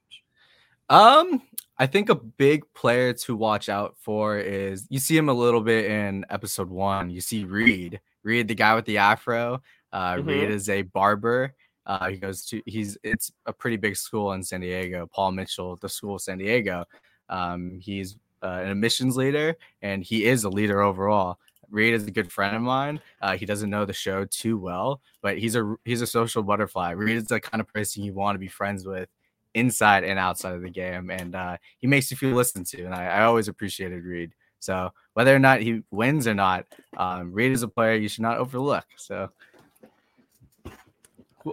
Um, 0.88 1.43
I 1.79 1.87
think 1.87 2.11
a 2.11 2.14
big 2.14 2.64
player 2.75 3.12
to 3.12 3.37
watch 3.37 3.69
out 3.69 3.97
for 3.99 4.38
is 4.38 4.87
you 4.91 4.99
see 4.99 5.17
him 5.17 5.29
a 5.29 5.35
little 5.35 5.61
bit 5.61 5.87
in 5.87 6.25
episode 6.31 6.71
one. 6.71 7.11
You 7.11 7.21
see 7.21 7.45
Reed, 7.45 8.00
Reed, 8.23 8.49
the 8.49 8.55
guy 8.55 8.75
with 8.75 8.85
the 8.85 8.99
afro. 8.99 9.62
Uh, 9.93 10.14
mm-hmm. 10.14 10.29
Reed 10.29 10.50
is 10.50 10.69
a 10.69 10.83
barber. 10.83 11.55
Uh, 11.85 12.11
he 12.11 12.17
goes 12.17 12.45
to 12.47 12.62
he's 12.67 12.97
it's 13.02 13.33
a 13.47 13.52
pretty 13.52 13.76
big 13.76 13.97
school 13.97 14.33
in 14.33 14.43
San 14.43 14.61
Diego. 14.61 15.09
Paul 15.12 15.33
Mitchell, 15.33 15.76
the 15.76 15.88
school 15.88 16.16
of 16.16 16.20
San 16.23 16.38
Diego. 16.38 16.85
Um, 17.29 17.79
he's 17.81 18.16
uh, 18.42 18.61
an 18.62 18.70
admissions 18.70 19.16
leader, 19.16 19.57
and 19.81 20.05
he 20.05 20.25
is 20.25 20.44
a 20.44 20.51
leader 20.51 20.83
overall. 20.83 21.38
Reed 21.73 21.95
is 21.95 22.07
a 22.07 22.11
good 22.11 22.31
friend 22.31 22.55
of 22.55 22.63
mine. 22.63 23.01
Uh, 23.21 23.37
he 23.37 23.47
doesn't 23.47 23.71
know 23.71 23.85
the 23.85 23.93
show 23.93 24.25
too 24.27 24.59
well, 24.59 25.01
but 25.23 25.39
he's 25.39 25.57
a 25.57 25.75
he's 25.85 26.03
a 26.03 26.07
social 26.07 26.43
butterfly. 26.43 26.91
Reed 26.91 27.17
is 27.17 27.25
the 27.25 27.41
kind 27.41 27.61
of 27.61 27.67
person 27.73 28.05
you 28.05 28.13
want 28.13 28.37
to 28.37 28.39
be 28.39 28.49
friends 28.49 28.87
with 28.87 29.09
inside 29.55 30.05
and 30.05 30.19
outside 30.19 30.55
of 30.55 30.63
the 30.63 30.71
game, 30.71 31.11
and 31.11 31.35
uh, 31.35 31.57
he 31.79 31.87
makes 31.87 32.11
you 32.11 32.17
feel 32.17 32.37
listened 32.37 32.67
to. 32.67 32.85
And 32.85 32.95
I, 32.95 33.07
I, 33.07 33.25
always 33.25 33.49
appreciated 33.49 34.05
Reed. 34.05 34.33
So 34.61 34.91
whether 35.15 35.35
or 35.35 35.39
not 35.39 35.61
he 35.61 35.83
wins 35.91 36.27
or 36.27 36.35
not, 36.35 36.67
um, 36.97 37.33
Reed 37.33 37.53
is 37.53 37.63
a 37.63 37.69
player 37.69 37.95
you 37.97 38.09
should 38.09 38.23
not 38.23 38.39
overlook. 38.39 38.85
So 38.97 39.31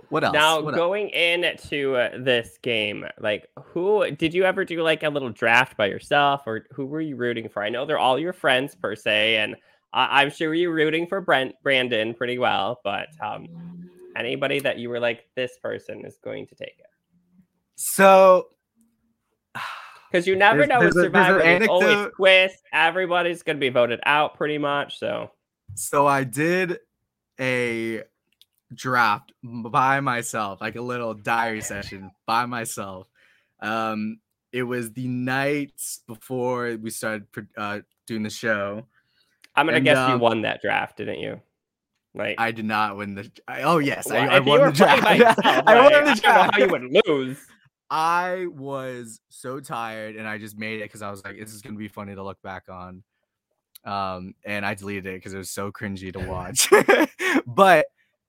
what 0.10 0.24
else? 0.24 0.34
Now 0.34 0.62
what 0.62 0.76
going 0.76 1.14
else? 1.14 1.66
into 1.72 1.96
uh, 1.96 2.10
this 2.20 2.60
game, 2.62 3.06
like 3.20 3.48
who 3.64 4.12
did 4.12 4.34
you 4.34 4.44
ever 4.44 4.66
do 4.66 4.82
like 4.84 5.04
a 5.04 5.10
little 5.10 5.30
draft 5.30 5.78
by 5.78 5.88
yourself, 5.88 6.44
or 6.46 6.68
who 6.74 6.86
were 6.86 7.02
you 7.02 7.16
rooting 7.16 7.50
for? 7.50 7.64
I 7.64 7.70
know 7.70 7.86
they're 7.86 7.98
all 7.98 8.20
your 8.20 8.34
friends 8.34 8.76
per 8.76 8.96
se, 8.96 9.38
and 9.38 9.56
I- 9.94 10.24
am 10.24 10.32
sure 10.32 10.54
you're 10.54 10.74
rooting 10.74 11.08
for 11.08 11.22
Brent 11.22 11.56
Brandon 11.64 12.14
pretty 12.14 12.38
well. 12.38 12.80
But 12.84 13.08
um, 13.22 13.48
anybody 14.16 14.60
that 14.60 14.78
you 14.78 14.90
were 14.90 15.00
like, 15.00 15.28
this 15.36 15.58
person 15.62 16.06
is 16.06 16.18
going 16.24 16.48
to 16.48 16.56
take 16.56 16.76
it. 16.80 16.86
So, 17.76 18.50
because 20.12 20.28
you 20.28 20.36
never 20.36 20.68
know 20.68 20.80
with 20.80 20.94
Survivor, 20.94 21.40
it's 21.40 21.68
always 21.68 22.12
twist. 22.16 22.64
Everybody's 22.74 23.44
going 23.44 23.58
to 23.58 23.62
be 23.62 23.70
voted 23.70 24.00
out 24.06 24.36
pretty 24.36 24.58
much. 24.58 25.00
So, 25.00 25.32
so 25.76 26.06
I 26.06 26.24
did 26.24 26.80
a 27.40 28.04
draft 28.74 29.32
by 29.44 30.00
myself, 30.00 30.62
like 30.62 30.76
a 30.76 30.82
little 30.82 31.14
diary 31.14 31.62
session 31.62 32.12
by 32.26 32.46
myself. 32.46 33.08
Um, 33.62 34.20
it 34.52 34.64
was 34.64 34.92
the 34.94 35.08
nights 35.08 36.02
before 36.08 36.78
we 36.82 36.90
started 36.90 37.28
uh, 37.58 37.80
doing 38.08 38.24
the 38.24 38.30
show. 38.30 38.86
I'm 39.56 39.66
gonna 39.66 39.78
and, 39.78 39.86
guess 39.86 39.98
um, 39.98 40.12
you 40.14 40.18
won 40.20 40.42
that 40.44 40.62
draft, 40.62 40.98
didn't 40.98 41.20
you? 41.20 41.42
Like 42.14 42.36
I 42.40 42.52
did 42.52 42.66
not 42.66 42.98
win 42.98 43.16
the. 43.16 43.32
I, 43.48 43.64
oh 43.64 43.78
yes, 43.78 44.08
well, 44.08 44.30
I, 44.30 44.36
I 44.36 44.40
won 44.40 44.62
the 44.62 44.72
draft. 44.72 45.20
Yourself, 45.20 45.64
I 45.68 45.82
won 45.82 46.06
the 46.06 46.22
draft. 46.22 46.54
I 46.54 46.60
how 46.60 46.66
you 46.66 46.68
would 46.68 47.04
lose. 47.08 47.38
I 47.92 48.46
was 48.52 49.20
so 49.30 49.60
tired, 49.60 50.16
and 50.16 50.28
I 50.28 50.38
just 50.38 50.58
made 50.58 50.80
it 50.80 50.84
because 50.84 51.02
I 51.02 51.12
was 51.12 51.24
like, 51.24 51.38
"This 51.40 51.54
is 51.54 51.62
gonna 51.62 51.78
be 51.78 51.88
funny 51.88 52.16
to 52.16 52.24
look 52.24 52.42
back 52.42 52.64
on." 52.70 53.04
Um, 53.86 54.36
and 54.44 54.66
I 54.66 54.74
deleted 54.74 55.06
it 55.08 55.16
because 55.18 55.34
it 55.34 55.38
was 55.38 55.50
so 55.50 55.72
cringy 55.72 56.12
to 56.14 56.20
watch. 56.28 56.70
but 57.48 57.86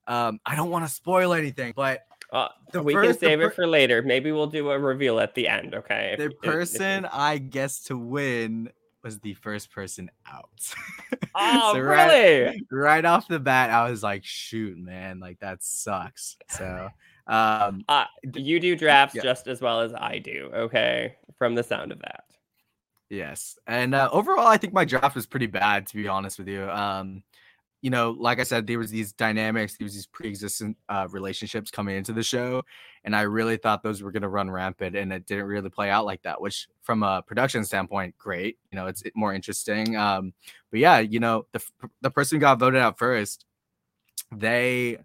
um, 0.07 0.39
I 0.45 0.55
don't 0.55 0.69
want 0.69 0.85
to 0.85 0.91
spoil 0.91 1.33
anything, 1.33 1.73
but 1.75 2.01
uh, 2.31 2.47
we 2.81 2.93
first, 2.93 3.19
can 3.19 3.29
save 3.29 3.39
per- 3.39 3.47
it 3.47 3.55
for 3.55 3.67
later. 3.67 4.01
Maybe 4.01 4.31
we'll 4.31 4.47
do 4.47 4.69
a 4.71 4.79
reveal 4.79 5.19
at 5.19 5.35
the 5.35 5.47
end. 5.47 5.75
Okay. 5.75 6.15
The 6.17 6.25
if, 6.25 6.39
person 6.41 7.05
if, 7.05 7.11
if, 7.11 7.13
I 7.13 7.37
guess 7.37 7.83
to 7.83 7.97
win 7.97 8.69
was 9.03 9.19
the 9.19 9.33
first 9.35 9.71
person 9.71 10.09
out. 10.31 10.73
Oh, 11.33 11.71
so 11.73 11.79
really? 11.79 12.43
Right, 12.43 12.61
right, 12.69 13.05
off 13.05 13.29
the 13.29 13.39
bat, 13.39 13.69
I 13.69 13.89
was 13.89 14.03
like, 14.03 14.25
"Shoot, 14.25 14.77
man! 14.77 15.21
Like 15.21 15.39
that 15.39 15.63
sucks." 15.63 16.35
So, 16.49 16.89
um, 17.25 17.85
uh, 17.87 18.03
you 18.35 18.59
do 18.59 18.75
drafts 18.75 19.15
yeah. 19.15 19.21
just 19.21 19.47
as 19.47 19.61
well 19.61 19.79
as 19.79 19.93
I 19.93 20.17
do. 20.17 20.51
Okay, 20.53 21.15
from 21.37 21.55
the 21.55 21.63
sound 21.63 21.93
of 21.93 21.99
that. 21.99 22.25
Yes, 23.09 23.57
and 23.65 23.95
uh, 23.95 24.09
overall, 24.11 24.45
I 24.45 24.57
think 24.57 24.73
my 24.73 24.83
draft 24.83 25.15
was 25.15 25.25
pretty 25.25 25.47
bad, 25.47 25.87
to 25.87 25.95
be 25.95 26.09
honest 26.09 26.37
with 26.37 26.49
you. 26.49 26.69
Um, 26.69 27.23
you 27.81 27.89
know, 27.89 28.11
like 28.11 28.39
I 28.39 28.43
said, 28.43 28.67
there 28.67 28.77
was 28.77 28.91
these 28.91 29.11
dynamics, 29.11 29.75
there 29.77 29.85
was 29.85 29.95
these 29.95 30.05
pre-existing 30.05 30.75
uh, 30.87 31.07
relationships 31.09 31.71
coming 31.71 31.97
into 31.97 32.13
the 32.13 32.21
show, 32.21 32.63
and 33.03 33.15
I 33.15 33.21
really 33.21 33.57
thought 33.57 33.81
those 33.81 34.03
were 34.03 34.11
going 34.11 34.21
to 34.21 34.29
run 34.29 34.51
rampant, 34.51 34.95
and 34.95 35.11
it 35.11 35.25
didn't 35.25 35.45
really 35.45 35.69
play 35.69 35.89
out 35.89 36.05
like 36.05 36.21
that. 36.21 36.39
Which, 36.39 36.67
from 36.83 37.01
a 37.01 37.23
production 37.23 37.65
standpoint, 37.65 38.15
great. 38.19 38.59
You 38.71 38.77
know, 38.77 38.85
it's 38.85 39.01
more 39.15 39.33
interesting. 39.33 39.95
Um, 39.95 40.33
but 40.69 40.79
yeah, 40.79 40.99
you 40.99 41.19
know, 41.19 41.47
the 41.53 41.61
the 42.01 42.11
person 42.11 42.35
who 42.37 42.41
got 42.41 42.59
voted 42.59 42.79
out 42.79 42.99
first, 42.99 43.45
they 44.31 44.99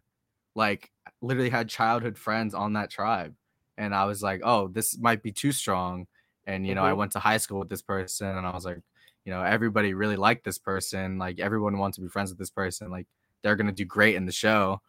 like 0.55 0.91
literally 1.23 1.51
had 1.51 1.71
childhood 1.71 2.19
friends 2.19 2.53
on 2.53 2.75
that 2.75 2.91
tribe, 2.91 3.35
and 3.79 3.95
I 3.95 4.05
was 4.05 4.23
like, 4.23 4.43
oh, 4.45 4.69
this 4.69 4.99
might 4.99 5.23
be 5.23 5.33
too 5.33 5.53
strong. 5.53 6.07
And 6.47 6.67
you 6.67 6.75
know, 6.75 6.83
mm-hmm. 6.83 6.91
I 6.91 6.95
went 6.95 7.13
to 7.13 7.21
high 7.21 7.39
school 7.39 7.59
with 7.59 7.71
this 7.71 7.83
person, 7.83 8.29
and 8.29 8.47
I 8.47 8.51
was 8.51 8.67
like, 8.67 8.81
you 9.27 9.33
know 9.33 9.43
everybody 9.43 9.93
really 9.93 10.17
liked 10.17 10.45
this 10.45 10.59
person 10.59 11.19
like 11.19 11.39
everyone 11.39 11.77
wants 11.77 11.97
to 11.97 12.01
be 12.01 12.09
friends 12.09 12.31
with 12.31 12.39
this 12.39 12.51
person 12.51 12.91
like 12.91 13.07
they're 13.43 13.57
gonna 13.57 13.73
do 13.73 13.85
great 13.85 14.15
in 14.15 14.25
the 14.25 14.33
show 14.33 14.81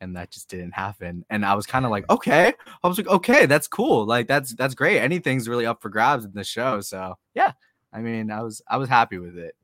and 0.00 0.16
that 0.16 0.30
just 0.30 0.48
didn't 0.48 0.72
happen 0.72 1.24
and 1.28 1.44
i 1.44 1.54
was 1.54 1.66
kind 1.66 1.84
of 1.84 1.90
like 1.90 2.08
okay 2.08 2.54
i 2.82 2.88
was 2.88 2.96
like 2.96 3.08
okay 3.08 3.44
that's 3.44 3.68
cool 3.68 4.06
like 4.06 4.26
that's 4.26 4.54
that's 4.54 4.74
great 4.74 4.98
anything's 5.00 5.48
really 5.48 5.66
up 5.66 5.82
for 5.82 5.90
grabs 5.90 6.24
in 6.24 6.32
the 6.32 6.44
show 6.44 6.80
so 6.80 7.14
yeah 7.34 7.52
i 7.92 8.00
mean 8.00 8.30
i 8.30 8.40
was 8.40 8.62
i 8.68 8.78
was 8.78 8.88
happy 8.88 9.18
with 9.18 9.36
it 9.36 9.54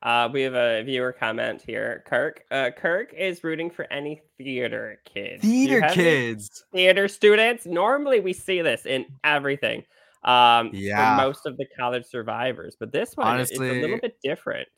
Uh, 0.00 0.28
we 0.32 0.42
have 0.42 0.54
a 0.54 0.82
viewer 0.84 1.12
comment 1.12 1.60
here. 1.60 2.04
Kirk. 2.06 2.44
Uh, 2.52 2.70
Kirk 2.70 3.12
is 3.14 3.42
rooting 3.42 3.68
for 3.68 3.84
any 3.92 4.22
theater 4.38 5.00
kids. 5.04 5.42
Theater 5.42 5.88
kids. 5.90 6.64
Theater 6.72 7.08
students. 7.08 7.66
Normally, 7.66 8.20
we 8.20 8.32
see 8.32 8.62
this 8.62 8.86
in 8.86 9.06
everything. 9.24 9.82
Um, 10.24 10.70
Yeah. 10.72 11.16
For 11.16 11.22
most 11.26 11.46
of 11.46 11.56
the 11.56 11.66
college 11.78 12.04
survivors, 12.04 12.76
but 12.78 12.92
this 12.92 13.16
one 13.16 13.40
is 13.40 13.52
a 13.52 13.58
little 13.58 13.98
bit 13.98 14.16
different. 14.22 14.68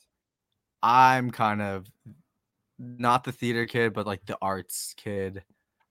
I'm 0.82 1.30
kind 1.30 1.60
of 1.62 1.86
not 2.78 3.24
the 3.24 3.32
theater 3.32 3.66
kid, 3.66 3.92
but 3.92 4.06
like 4.06 4.24
the 4.26 4.38
arts 4.40 4.94
kid, 4.96 5.44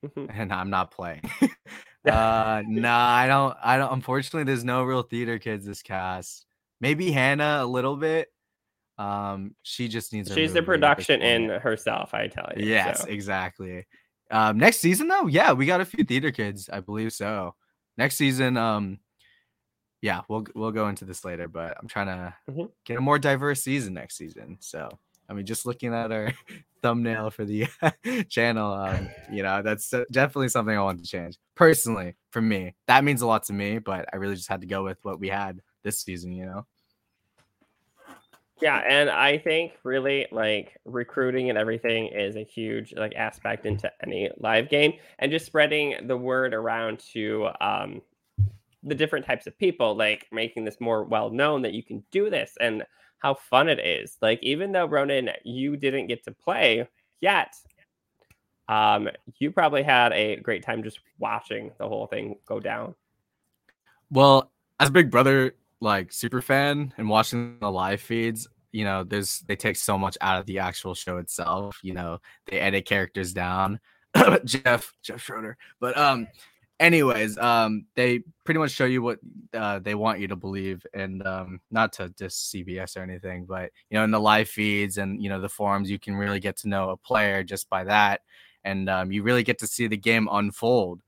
Mhm. 0.03 0.29
and 0.33 0.53
I'm 0.53 0.69
not 0.69 0.91
playing. 0.91 1.21
uh, 2.05 2.63
nah, 2.67 3.07
I 3.09 3.27
don't. 3.27 3.57
I 3.61 3.77
don't. 3.77 3.91
Unfortunately, 3.93 4.43
there's 4.43 4.63
no 4.63 4.83
real 4.83 5.03
theater 5.03 5.37
kids 5.37 5.65
this 5.65 5.81
cast. 5.81 6.45
Maybe 6.81 7.11
Hannah 7.11 7.59
a 7.61 7.65
little 7.65 7.97
bit. 7.97 8.29
Um, 8.97 9.55
she 9.63 9.87
just 9.87 10.11
needs. 10.13 10.29
She's 10.29 10.35
the 10.35 10.41
movie 10.41 10.45
at 10.49 10.53
this 10.53 10.65
production 10.65 11.21
in 11.21 11.49
herself. 11.49 12.13
I 12.13 12.27
tell 12.27 12.51
you. 12.55 12.65
Yes, 12.65 13.01
so. 13.01 13.07
exactly. 13.07 13.85
Um, 14.31 14.57
next 14.57 14.77
season 14.77 15.07
though, 15.07 15.27
yeah, 15.27 15.53
we 15.53 15.65
got 15.65 15.81
a 15.81 15.85
few 15.85 16.03
theater 16.03 16.31
kids, 16.31 16.69
I 16.71 16.81
believe 16.81 17.13
so. 17.13 17.55
Next 17.97 18.15
season, 18.15 18.57
um, 18.57 18.99
yeah, 20.01 20.21
we'll 20.29 20.45
we'll 20.55 20.71
go 20.71 20.87
into 20.89 21.05
this 21.05 21.25
later, 21.25 21.47
but 21.47 21.77
I'm 21.79 21.87
trying 21.87 22.07
to 22.07 22.35
Mhm. 22.49 22.71
get 22.85 22.97
a 22.97 23.01
more 23.01 23.19
diverse 23.19 23.61
season 23.63 23.93
next 23.93 24.15
season. 24.17 24.57
So, 24.61 24.89
I 25.27 25.33
mean, 25.33 25.45
just 25.45 25.65
looking 25.65 25.93
at 25.93 26.11
our 26.11 26.31
thumbnail 26.81 27.31
for 27.31 27.45
the 27.45 27.67
channel, 28.29 28.73
um, 28.73 29.13
you 29.27 29.43
know, 29.43 29.61
that's 29.61 29.89
definitely 30.11 30.49
something 30.49 30.75
I 30.77 30.81
want 30.81 30.99
to 31.03 31.07
change 31.07 31.37
personally 31.55 32.15
for 32.31 32.41
me. 32.41 32.75
That 32.87 33.03
means 33.03 33.21
a 33.21 33.27
lot 33.27 33.43
to 33.45 33.53
me, 33.53 33.79
but 33.79 34.07
I 34.13 34.17
really 34.17 34.35
just 34.35 34.47
had 34.49 34.61
to 34.61 34.67
go 34.67 34.83
with 34.83 34.99
what 35.03 35.19
we 35.19 35.29
had 35.29 35.61
this 35.83 36.01
season, 36.01 36.31
you 36.31 36.45
know. 36.45 36.65
Yeah, 38.61 38.77
and 38.79 39.09
I 39.09 39.37
think 39.37 39.73
really 39.83 40.27
like 40.31 40.77
recruiting 40.83 41.49
and 41.49 41.57
everything 41.57 42.07
is 42.07 42.35
a 42.35 42.43
huge 42.43 42.93
like 42.93 43.15
aspect 43.15 43.65
into 43.65 43.89
any 44.03 44.29
live 44.37 44.67
game, 44.67 44.93
and 45.19 45.31
just 45.31 45.45
spreading 45.45 46.07
the 46.07 46.17
word 46.17 46.53
around 46.53 46.99
to 47.13 47.49
um, 47.61 48.01
the 48.83 48.95
different 48.95 49.25
types 49.25 49.47
of 49.47 49.57
people, 49.57 49.95
like 49.95 50.27
making 50.31 50.65
this 50.65 50.79
more 50.79 51.03
well 51.03 51.29
known 51.29 51.61
that 51.63 51.73
you 51.73 51.83
can 51.83 52.03
do 52.11 52.29
this 52.29 52.53
and 52.59 52.83
how 53.19 53.33
fun 53.33 53.67
it 53.67 53.79
is. 53.79 54.17
Like 54.21 54.39
even 54.41 54.71
though 54.71 54.85
Ronan, 54.85 55.29
you 55.43 55.77
didn't 55.77 56.07
get 56.07 56.23
to 56.25 56.31
play 56.31 56.87
yet, 57.21 57.53
um, 58.67 59.09
you 59.39 59.51
probably 59.51 59.83
had 59.83 60.13
a 60.13 60.37
great 60.37 60.63
time 60.63 60.83
just 60.83 60.99
watching 61.17 61.71
the 61.77 61.87
whole 61.87 62.07
thing 62.07 62.37
go 62.45 62.59
down. 62.59 62.95
Well, 64.11 64.51
as 64.79 64.89
Big 64.89 65.11
Brother 65.11 65.55
like 65.81 66.11
super 66.11 66.41
fan 66.41 66.93
and 66.97 67.09
watching 67.09 67.57
the 67.59 67.71
live 67.71 68.01
feeds, 68.01 68.47
you 68.71 68.85
know, 68.85 69.03
there's 69.03 69.39
they 69.47 69.55
take 69.55 69.75
so 69.75 69.97
much 69.97 70.17
out 70.21 70.39
of 70.39 70.45
the 70.45 70.59
actual 70.59 70.93
show 70.93 71.17
itself. 71.17 71.79
You 71.81 71.93
know, 71.93 72.19
they 72.45 72.59
edit 72.59 72.85
characters 72.85 73.33
down. 73.33 73.79
Jeff, 74.45 74.93
Jeff 75.01 75.21
Schroeder. 75.21 75.57
But 75.79 75.97
um, 75.97 76.27
anyways, 76.79 77.37
um, 77.37 77.85
they 77.95 78.19
pretty 78.45 78.59
much 78.59 78.71
show 78.71 78.85
you 78.85 79.01
what 79.01 79.19
uh, 79.53 79.79
they 79.79 79.95
want 79.95 80.19
you 80.19 80.27
to 80.27 80.35
believe, 80.35 80.85
and 80.93 81.25
um, 81.25 81.59
not 81.71 81.93
to 81.93 82.09
diss 82.09 82.35
CBS 82.53 82.97
or 82.97 83.03
anything, 83.03 83.45
but 83.45 83.71
you 83.89 83.97
know, 83.97 84.03
in 84.03 84.11
the 84.11 84.19
live 84.19 84.49
feeds 84.49 84.97
and 84.97 85.21
you 85.21 85.29
know 85.29 85.39
the 85.41 85.49
forums, 85.49 85.89
you 85.89 85.99
can 85.99 86.15
really 86.15 86.39
get 86.39 86.57
to 86.57 86.69
know 86.69 86.89
a 86.91 86.97
player 86.97 87.43
just 87.43 87.69
by 87.69 87.83
that, 87.85 88.21
and 88.63 88.89
um, 88.89 89.11
you 89.11 89.23
really 89.23 89.43
get 89.43 89.59
to 89.59 89.67
see 89.67 89.87
the 89.87 89.97
game 89.97 90.27
unfold. 90.31 91.01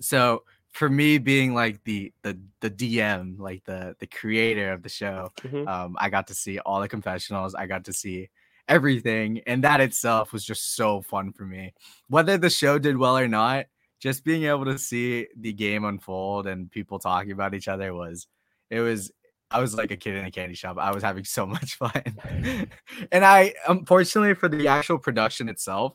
So 0.00 0.42
for 0.72 0.88
me 0.88 1.18
being 1.18 1.54
like 1.54 1.82
the 1.84 2.12
the 2.22 2.38
the 2.60 2.70
DM, 2.70 3.38
like 3.38 3.64
the 3.64 3.96
the 3.98 4.06
creator 4.06 4.72
of 4.72 4.82
the 4.82 4.88
show, 4.88 5.32
Mhm. 5.42 5.66
um, 5.68 5.96
I 5.98 6.10
got 6.10 6.26
to 6.28 6.34
see 6.34 6.58
all 6.60 6.80
the 6.80 6.88
confessionals. 6.88 7.54
I 7.54 7.66
got 7.66 7.84
to 7.84 7.92
see 7.92 8.28
everything, 8.68 9.40
and 9.46 9.62
that 9.64 9.80
itself 9.80 10.32
was 10.32 10.44
just 10.44 10.74
so 10.74 11.00
fun 11.02 11.32
for 11.32 11.44
me. 11.44 11.72
Whether 12.08 12.36
the 12.38 12.50
show 12.50 12.78
did 12.78 12.96
well 12.98 13.16
or 13.16 13.28
not, 13.28 13.66
just 14.06 14.24
being 14.24 14.44
able 14.44 14.64
to 14.64 14.78
see 14.78 15.26
the 15.36 15.52
game 15.52 15.84
unfold 15.84 16.46
and 16.46 16.70
people 16.70 16.96
talking 16.96 17.32
about 17.32 17.54
each 17.54 17.66
other 17.66 17.92
was 17.92 18.28
it 18.70 18.78
was 18.78 19.10
I 19.50 19.60
was 19.60 19.74
like 19.74 19.90
a 19.90 19.96
kid 19.96 20.14
in 20.14 20.24
a 20.24 20.30
candy 20.30 20.54
shop. 20.54 20.76
I 20.78 20.94
was 20.94 21.02
having 21.02 21.24
so 21.38 21.44
much 21.44 21.74
fun. 21.74 22.04
and 23.10 23.24
I 23.24 23.54
unfortunately 23.66 24.34
for 24.34 24.48
the 24.48 24.68
actual 24.68 24.98
production 24.98 25.48
itself, 25.48 25.94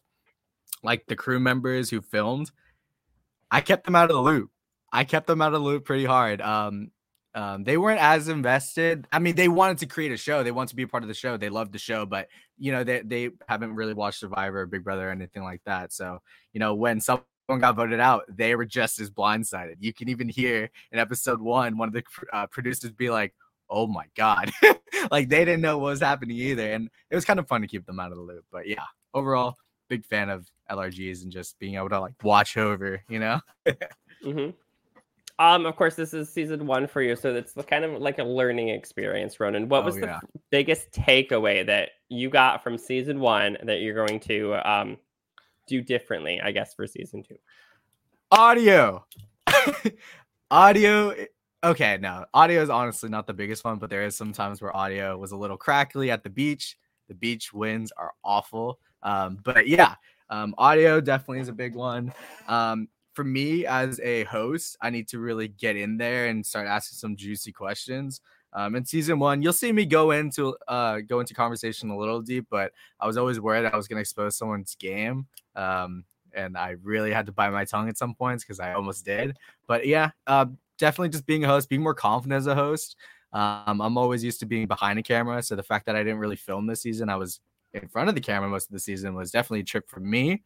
like 0.83 1.05
the 1.07 1.15
crew 1.15 1.39
members 1.39 1.89
who 1.89 2.01
filmed, 2.01 2.51
I 3.49 3.61
kept 3.61 3.85
them 3.85 3.95
out 3.95 4.09
of 4.09 4.15
the 4.17 4.21
loop. 4.21 4.51
I 4.91 5.05
kept 5.05 5.27
them 5.27 5.41
out 5.41 5.53
of 5.53 5.61
the 5.61 5.65
loop 5.65 5.85
pretty 5.85 6.03
hard. 6.03 6.41
Um, 6.41 6.91
um, 7.33 7.63
they 7.63 7.77
weren't 7.77 8.01
as 8.01 8.27
invested. 8.27 9.07
I 9.09 9.19
mean, 9.19 9.37
they 9.37 9.47
wanted 9.47 9.77
to 9.77 9.85
create 9.85 10.11
a 10.11 10.17
show. 10.17 10.43
They 10.43 10.51
want 10.51 10.67
to 10.71 10.75
be 10.75 10.83
a 10.83 10.87
part 10.87 11.03
of 11.03 11.07
the 11.07 11.15
show. 11.15 11.37
They 11.37 11.47
loved 11.47 11.71
the 11.71 11.79
show, 11.79 12.05
but 12.05 12.27
you 12.57 12.73
know, 12.73 12.83
they 12.83 13.03
they 13.05 13.29
haven't 13.47 13.75
really 13.75 13.93
watched 13.93 14.19
Survivor, 14.19 14.61
or 14.61 14.65
Big 14.65 14.83
Brother, 14.83 15.07
or 15.07 15.11
anything 15.11 15.43
like 15.43 15.61
that. 15.63 15.93
So, 15.93 16.21
you 16.51 16.59
know, 16.59 16.75
when 16.75 16.99
someone 16.99 17.23
got 17.59 17.75
voted 17.75 17.99
out, 17.99 18.23
they 18.29 18.55
were 18.55 18.65
just 18.65 18.99
as 18.99 19.09
blindsided. 19.09 19.75
You 19.79 19.93
can 19.93 20.09
even 20.09 20.29
hear 20.29 20.69
in 20.91 20.99
episode 20.99 21.41
one, 21.41 21.77
one 21.77 21.87
of 21.89 21.93
the 21.93 22.03
uh, 22.31 22.47
producers 22.47 22.91
be 22.91 23.09
like, 23.09 23.33
"Oh 23.69 23.87
my 23.87 24.05
god," 24.15 24.51
like 25.11 25.29
they 25.29 25.45
didn't 25.45 25.61
know 25.61 25.77
what 25.77 25.89
was 25.91 26.01
happening 26.01 26.37
either, 26.37 26.71
and 26.71 26.89
it 27.09 27.15
was 27.15 27.25
kind 27.25 27.39
of 27.39 27.47
fun 27.47 27.61
to 27.61 27.67
keep 27.67 27.85
them 27.85 27.99
out 27.99 28.11
of 28.11 28.17
the 28.17 28.23
loop. 28.23 28.45
But 28.51 28.67
yeah, 28.67 28.85
overall, 29.13 29.55
big 29.89 30.05
fan 30.05 30.29
of 30.29 30.47
LRGs 30.69 31.23
and 31.23 31.31
just 31.31 31.57
being 31.59 31.75
able 31.75 31.89
to 31.89 31.99
like 31.99 32.13
watch 32.23 32.57
over, 32.57 33.03
you 33.09 33.19
know. 33.19 33.39
hmm 34.23 34.49
Um, 35.39 35.65
of 35.65 35.75
course, 35.75 35.95
this 35.95 36.13
is 36.13 36.29
season 36.31 36.67
one 36.67 36.87
for 36.87 37.01
you, 37.01 37.15
so 37.15 37.33
it's 37.35 37.53
kind 37.67 37.83
of 37.85 38.01
like 38.01 38.19
a 38.19 38.23
learning 38.23 38.69
experience, 38.69 39.39
Ronan. 39.39 39.69
What 39.69 39.83
Oh, 39.83 39.85
was 39.85 39.99
the 39.99 40.07
yeah. 40.07 40.19
f- 40.23 40.23
biggest 40.51 40.91
takeaway 40.91 41.65
that 41.65 41.89
you 42.09 42.29
got 42.29 42.63
from 42.63 42.77
season 42.77 43.19
one 43.19 43.57
that 43.63 43.79
you're 43.81 43.95
going 43.95 44.19
to 44.21 44.55
um 44.69 44.97
do 45.71 45.81
differently, 45.81 46.41
I 46.41 46.51
guess, 46.51 46.73
for 46.73 46.85
season 46.85 47.23
two? 47.23 47.37
audio. 48.31 49.05
Audio 50.51 51.15
okay 51.63 51.95
no 52.01 52.25
audio 52.33 52.63
is 52.63 52.71
honestly 52.71 53.07
not 53.07 53.27
the 53.27 53.33
biggest 53.33 53.63
one 53.63 53.77
but 53.77 53.87
there 53.87 54.01
is 54.01 54.15
some 54.15 54.33
times 54.33 54.63
where 54.63 54.75
audio 54.75 55.15
was 55.15 55.31
a 55.31 55.37
little 55.37 55.57
crackly 55.57 56.09
at 56.11 56.23
the 56.23 56.29
beach. 56.29 56.77
The 57.07 57.13
beach 57.13 57.53
winds 57.53 57.91
are 57.97 58.11
awful. 58.23 58.79
Um 59.03 59.37
but 59.43 59.67
yeah 59.67 59.95
um 60.29 60.55
audio 60.57 60.99
definitely 60.99 61.39
is 61.39 61.49
a 61.49 61.53
big 61.53 61.75
one. 61.75 62.13
Um 62.47 62.87
for 63.13 63.23
me 63.23 63.65
as 63.65 63.99
a 63.99 64.23
host 64.23 64.77
i 64.81 64.89
need 64.89 65.05
to 65.05 65.19
really 65.19 65.49
get 65.49 65.75
in 65.75 65.97
there 65.97 66.27
and 66.27 66.45
start 66.45 66.67
asking 66.67 66.97
some 66.97 67.15
juicy 67.15 67.51
questions. 67.51 68.21
Um, 68.53 68.75
in 68.75 68.85
season 68.85 69.19
one, 69.19 69.41
you'll 69.41 69.53
see 69.53 69.71
me 69.71 69.85
go 69.85 70.11
into 70.11 70.57
uh, 70.67 70.99
go 70.99 71.21
into 71.21 71.33
conversation 71.33 71.89
a 71.89 71.97
little 71.97 72.21
deep, 72.21 72.47
but 72.49 72.73
I 72.99 73.07
was 73.07 73.17
always 73.17 73.39
worried 73.39 73.65
I 73.65 73.77
was 73.77 73.87
going 73.87 73.97
to 73.97 74.01
expose 74.01 74.35
someone's 74.35 74.75
game. 74.75 75.27
Um, 75.55 76.05
and 76.33 76.57
I 76.57 76.75
really 76.81 77.11
had 77.11 77.25
to 77.25 77.31
bite 77.31 77.51
my 77.51 77.65
tongue 77.65 77.89
at 77.89 77.97
some 77.97 78.15
points 78.15 78.43
because 78.43 78.59
I 78.59 78.73
almost 78.73 79.05
did. 79.05 79.37
But 79.67 79.85
yeah, 79.85 80.11
uh, 80.27 80.45
definitely 80.77 81.09
just 81.09 81.25
being 81.25 81.43
a 81.43 81.47
host, 81.47 81.69
being 81.69 81.83
more 81.83 81.93
confident 81.93 82.37
as 82.37 82.47
a 82.47 82.55
host. 82.55 82.95
Um, 83.33 83.81
I'm 83.81 83.97
always 83.97 84.23
used 84.23 84.39
to 84.41 84.45
being 84.45 84.67
behind 84.67 84.99
a 84.99 85.03
camera, 85.03 85.41
so 85.41 85.55
the 85.55 85.63
fact 85.63 85.85
that 85.85 85.95
I 85.95 86.03
didn't 86.03 86.19
really 86.19 86.35
film 86.35 86.67
this 86.67 86.81
season, 86.81 87.09
I 87.09 87.15
was 87.15 87.39
in 87.73 87.87
front 87.87 88.09
of 88.09 88.15
the 88.15 88.21
camera 88.21 88.49
most 88.49 88.67
of 88.67 88.73
the 88.73 88.79
season, 88.79 89.15
was 89.15 89.31
definitely 89.31 89.61
a 89.61 89.63
trip 89.65 89.89
for 89.89 90.01
me. 90.01 90.43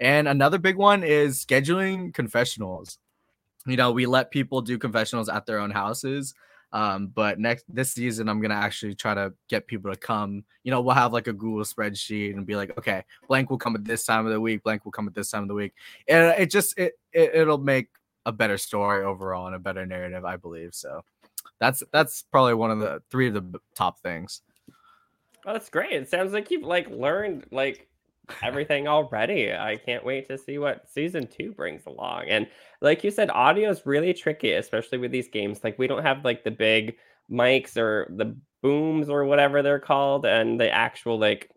And 0.00 0.28
another 0.28 0.58
big 0.58 0.76
one 0.76 1.02
is 1.02 1.44
scheduling 1.44 2.14
confessionals. 2.14 2.98
You 3.66 3.76
know, 3.76 3.92
we 3.92 4.06
let 4.06 4.30
people 4.30 4.60
do 4.60 4.78
confessionals 4.78 5.28
at 5.28 5.46
their 5.46 5.58
own 5.58 5.70
houses. 5.70 6.34
Um, 6.72 7.08
but 7.08 7.38
next 7.38 7.64
this 7.68 7.92
season, 7.92 8.28
I'm 8.28 8.40
gonna 8.40 8.54
actually 8.54 8.94
try 8.94 9.14
to 9.14 9.32
get 9.48 9.66
people 9.66 9.90
to 9.90 9.98
come. 9.98 10.44
You 10.64 10.70
know, 10.70 10.80
we'll 10.80 10.94
have 10.94 11.12
like 11.12 11.26
a 11.26 11.32
Google 11.32 11.64
spreadsheet 11.64 12.34
and 12.34 12.46
be 12.46 12.56
like, 12.56 12.76
okay, 12.78 13.04
blank 13.28 13.50
will 13.50 13.58
come 13.58 13.74
at 13.74 13.84
this 13.84 14.04
time 14.04 14.26
of 14.26 14.32
the 14.32 14.40
week, 14.40 14.62
blank 14.62 14.84
will 14.84 14.92
come 14.92 15.06
at 15.06 15.14
this 15.14 15.30
time 15.30 15.42
of 15.42 15.48
the 15.48 15.54
week, 15.54 15.74
and 16.08 16.34
it 16.40 16.50
just 16.50 16.78
it, 16.78 16.94
it 17.12 17.34
it'll 17.34 17.58
make 17.58 17.88
a 18.24 18.32
better 18.32 18.56
story 18.56 19.04
overall 19.04 19.46
and 19.46 19.56
a 19.56 19.58
better 19.58 19.84
narrative, 19.84 20.24
I 20.24 20.36
believe. 20.36 20.74
So 20.74 21.02
that's 21.58 21.82
that's 21.92 22.22
probably 22.22 22.54
one 22.54 22.70
of 22.70 22.78
the 22.78 23.02
three 23.10 23.28
of 23.28 23.34
the 23.34 23.60
top 23.74 24.00
things. 24.00 24.42
Oh, 25.44 25.52
that's 25.52 25.68
great. 25.68 25.92
It 25.92 26.08
sounds 26.08 26.32
like 26.32 26.50
you've 26.50 26.62
like 26.62 26.88
learned 26.88 27.46
like 27.50 27.88
everything 28.42 28.88
already. 28.88 29.52
I 29.52 29.76
can't 29.76 30.04
wait 30.04 30.28
to 30.28 30.38
see 30.38 30.58
what 30.58 30.88
season 30.88 31.26
two 31.26 31.52
brings 31.52 31.86
along. 31.86 32.26
And 32.28 32.46
like 32.80 33.04
you 33.04 33.10
said, 33.10 33.30
audio 33.30 33.70
is 33.70 33.86
really 33.86 34.14
tricky, 34.14 34.52
especially 34.52 34.98
with 34.98 35.10
these 35.10 35.28
games. 35.28 35.60
Like 35.64 35.78
we 35.78 35.86
don't 35.86 36.02
have 36.02 36.24
like 36.24 36.44
the 36.44 36.50
big 36.50 36.96
mics 37.30 37.76
or 37.76 38.12
the 38.16 38.36
booms 38.62 39.08
or 39.08 39.24
whatever 39.24 39.62
they're 39.62 39.80
called, 39.80 40.24
and 40.26 40.60
the 40.60 40.70
actual 40.70 41.18
like 41.18 41.50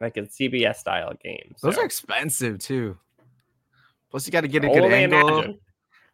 like 0.00 0.16
a 0.16 0.22
CBS 0.22 0.76
style 0.76 1.12
game. 1.22 1.54
Those 1.62 1.78
are 1.78 1.84
expensive 1.84 2.58
too. 2.58 2.98
Plus, 4.10 4.26
you 4.26 4.32
got 4.32 4.42
to 4.42 4.48
get 4.48 4.64
a 4.64 4.68
good 4.68 4.84
only 4.84 4.94
angle. 4.94 5.28
imagine. 5.28 5.58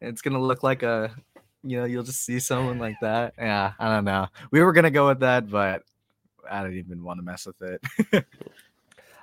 It's 0.00 0.22
gonna 0.22 0.40
look 0.40 0.62
like 0.64 0.82
a, 0.82 1.14
you 1.62 1.78
know, 1.78 1.84
you'll 1.84 2.02
just 2.02 2.24
see 2.24 2.40
someone 2.40 2.78
like 2.78 2.96
that. 3.02 3.34
Yeah, 3.38 3.72
I 3.78 3.94
don't 3.94 4.04
know. 4.04 4.26
We 4.50 4.60
were 4.62 4.72
gonna 4.72 4.90
go 4.90 5.06
with 5.06 5.20
that, 5.20 5.48
but 5.48 5.82
I 6.50 6.62
don't 6.62 6.74
even 6.74 7.04
want 7.04 7.18
to 7.18 7.22
mess 7.22 7.46
with 7.46 7.62
it. 7.62 8.24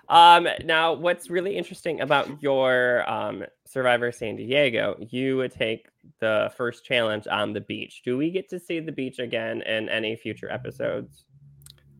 Um, 0.09 0.47
now, 0.65 0.93
what's 0.93 1.29
really 1.29 1.55
interesting 1.55 2.01
about 2.01 2.41
your 2.41 3.09
um, 3.09 3.43
Survivor 3.65 4.11
San 4.11 4.35
Diego, 4.35 4.97
you 5.09 5.37
would 5.37 5.51
take 5.51 5.87
the 6.19 6.51
first 6.57 6.83
challenge 6.83 7.27
on 7.27 7.53
the 7.53 7.61
beach. 7.61 8.01
Do 8.03 8.17
we 8.17 8.31
get 8.31 8.49
to 8.49 8.59
see 8.59 8.79
the 8.79 8.91
beach 8.91 9.19
again 9.19 9.61
in 9.61 9.87
any 9.87 10.15
future 10.15 10.51
episodes? 10.51 11.25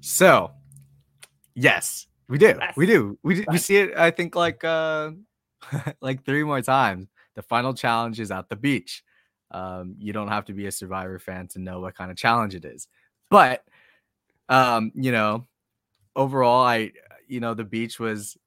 So 0.01 0.51
Yes, 1.59 2.07
we 2.29 2.37
do. 2.37 2.55
Yes. 2.57 2.77
We 2.77 2.85
do. 2.85 3.19
We 3.21 3.35
do. 3.35 3.45
we 3.49 3.57
see 3.57 3.75
it. 3.75 3.97
I 3.97 4.11
think 4.11 4.33
like 4.33 4.63
uh, 4.63 5.11
like 6.01 6.23
three 6.23 6.43
more 6.45 6.61
times. 6.61 7.07
The 7.35 7.41
final 7.41 7.73
challenge 7.73 8.19
is 8.21 8.31
at 8.31 8.47
the 8.47 8.55
beach. 8.55 9.03
Um, 9.51 9.95
you 9.99 10.13
don't 10.13 10.29
have 10.29 10.45
to 10.45 10.53
be 10.53 10.67
a 10.67 10.71
Survivor 10.71 11.19
fan 11.19 11.49
to 11.49 11.59
know 11.59 11.81
what 11.81 11.95
kind 11.95 12.11
of 12.11 12.17
challenge 12.17 12.55
it 12.55 12.63
is, 12.63 12.87
but 13.29 13.63
um, 14.47 14.93
you 14.95 15.11
know, 15.11 15.47
overall, 16.15 16.63
I 16.63 16.91
you 17.29 17.39
know 17.39 17.53
the 17.53 17.63
beach 17.63 17.99
was 17.99 18.37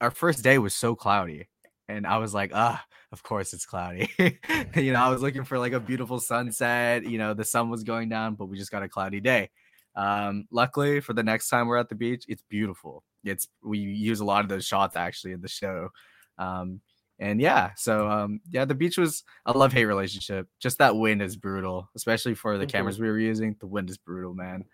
our 0.00 0.10
first 0.10 0.42
day 0.42 0.58
was 0.58 0.74
so 0.74 0.94
cloudy, 0.94 1.48
and 1.88 2.06
I 2.06 2.18
was 2.18 2.32
like, 2.32 2.52
ah, 2.54 2.82
of 3.12 3.22
course 3.22 3.52
it's 3.52 3.66
cloudy. 3.66 4.08
you 4.76 4.92
know, 4.92 5.00
I 5.00 5.10
was 5.10 5.22
looking 5.22 5.44
for 5.44 5.58
like 5.58 5.72
a 5.72 5.80
beautiful 5.80 6.18
sunset. 6.18 7.04
You 7.04 7.18
know, 7.18 7.34
the 7.34 7.44
sun 7.44 7.70
was 7.70 7.84
going 7.84 8.08
down, 8.08 8.34
but 8.34 8.46
we 8.46 8.58
just 8.58 8.70
got 8.70 8.82
a 8.82 8.88
cloudy 8.88 9.20
day. 9.20 9.50
Um, 9.94 10.46
luckily 10.50 11.00
for 11.00 11.12
the 11.12 11.22
next 11.22 11.48
time 11.48 11.68
we're 11.68 11.76
at 11.76 11.88
the 11.90 11.94
beach, 11.94 12.24
it's 12.28 12.42
beautiful. 12.48 13.04
It's 13.24 13.48
we 13.62 13.78
use 13.78 14.20
a 14.20 14.24
lot 14.24 14.42
of 14.42 14.48
those 14.48 14.64
shots 14.64 14.96
actually 14.96 15.32
in 15.32 15.42
the 15.42 15.48
show. 15.48 15.90
Um, 16.38 16.80
and 17.18 17.40
yeah, 17.40 17.70
so 17.76 18.10
um, 18.10 18.40
yeah, 18.50 18.64
the 18.64 18.74
beach 18.74 18.98
was 18.98 19.22
a 19.46 19.56
love 19.56 19.72
hate 19.72 19.84
relationship. 19.84 20.48
Just 20.58 20.78
that 20.78 20.96
wind 20.96 21.22
is 21.22 21.36
brutal, 21.36 21.88
especially 21.94 22.34
for 22.34 22.58
the 22.58 22.66
cameras 22.66 22.98
we 22.98 23.08
were 23.08 23.18
using. 23.18 23.54
The 23.60 23.66
wind 23.66 23.90
is 23.90 23.98
brutal, 23.98 24.34
man. 24.34 24.64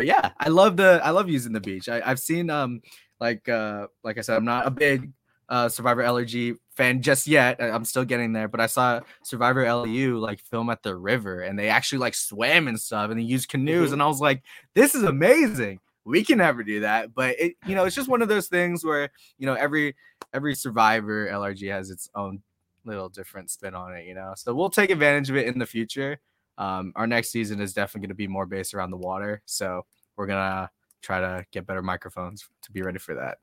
But 0.00 0.06
yeah, 0.06 0.30
I 0.38 0.48
love 0.48 0.78
the 0.78 0.98
I 1.04 1.10
love 1.10 1.28
using 1.28 1.52
the 1.52 1.60
beach. 1.60 1.86
I, 1.86 2.00
I've 2.02 2.18
seen 2.18 2.48
um 2.48 2.80
like 3.20 3.46
uh 3.50 3.88
like 4.02 4.16
I 4.16 4.22
said, 4.22 4.38
I'm 4.38 4.46
not 4.46 4.66
a 4.66 4.70
big 4.70 5.10
uh 5.50 5.68
Survivor 5.68 6.02
LRG 6.02 6.56
fan 6.70 7.02
just 7.02 7.26
yet. 7.26 7.58
I- 7.60 7.68
I'm 7.68 7.84
still 7.84 8.06
getting 8.06 8.32
there, 8.32 8.48
but 8.48 8.62
I 8.62 8.66
saw 8.66 9.00
Survivor 9.24 9.62
LU 9.66 10.16
like 10.18 10.40
film 10.40 10.70
at 10.70 10.82
the 10.82 10.96
river 10.96 11.42
and 11.42 11.58
they 11.58 11.68
actually 11.68 11.98
like 11.98 12.14
swam 12.14 12.66
and 12.66 12.80
stuff 12.80 13.10
and 13.10 13.20
they 13.20 13.24
used 13.24 13.50
canoes 13.50 13.90
Mhm. 13.90 13.92
and 13.92 14.02
I 14.02 14.06
was 14.06 14.22
like, 14.22 14.42
this 14.72 14.94
is 14.94 15.02
amazing. 15.02 15.80
We 16.06 16.24
can 16.24 16.38
never 16.38 16.62
do 16.62 16.80
that, 16.80 17.12
but 17.14 17.38
it 17.38 17.56
you 17.66 17.74
know 17.74 17.84
it's 17.84 17.94
just 17.94 18.08
one 18.08 18.22
of 18.22 18.28
those 18.28 18.48
things 18.48 18.82
where 18.82 19.10
you 19.36 19.44
know 19.44 19.52
every 19.54 19.94
every 20.32 20.54
Survivor 20.54 21.28
LRG 21.28 21.70
has 21.70 21.90
its 21.90 22.08
own 22.14 22.40
little 22.86 23.10
different 23.10 23.50
spin 23.50 23.74
on 23.74 23.94
it, 23.94 24.06
you 24.06 24.14
know. 24.14 24.32
So 24.34 24.54
we'll 24.54 24.70
take 24.70 24.88
advantage 24.88 25.28
of 25.28 25.36
it 25.36 25.46
in 25.46 25.58
the 25.58 25.66
future. 25.66 26.18
Um, 26.58 26.92
our 26.96 27.06
next 27.06 27.30
season 27.30 27.60
is 27.60 27.72
definitely 27.72 28.06
going 28.06 28.10
to 28.10 28.14
be 28.14 28.26
more 28.26 28.46
based 28.46 28.74
around 28.74 28.90
the 28.90 28.96
water, 28.96 29.42
so 29.46 29.82
we're 30.16 30.26
gonna 30.26 30.70
try 31.02 31.20
to 31.20 31.44
get 31.50 31.66
better 31.66 31.82
microphones 31.82 32.46
to 32.62 32.72
be 32.72 32.82
ready 32.82 32.98
for 32.98 33.14
that. 33.14 33.38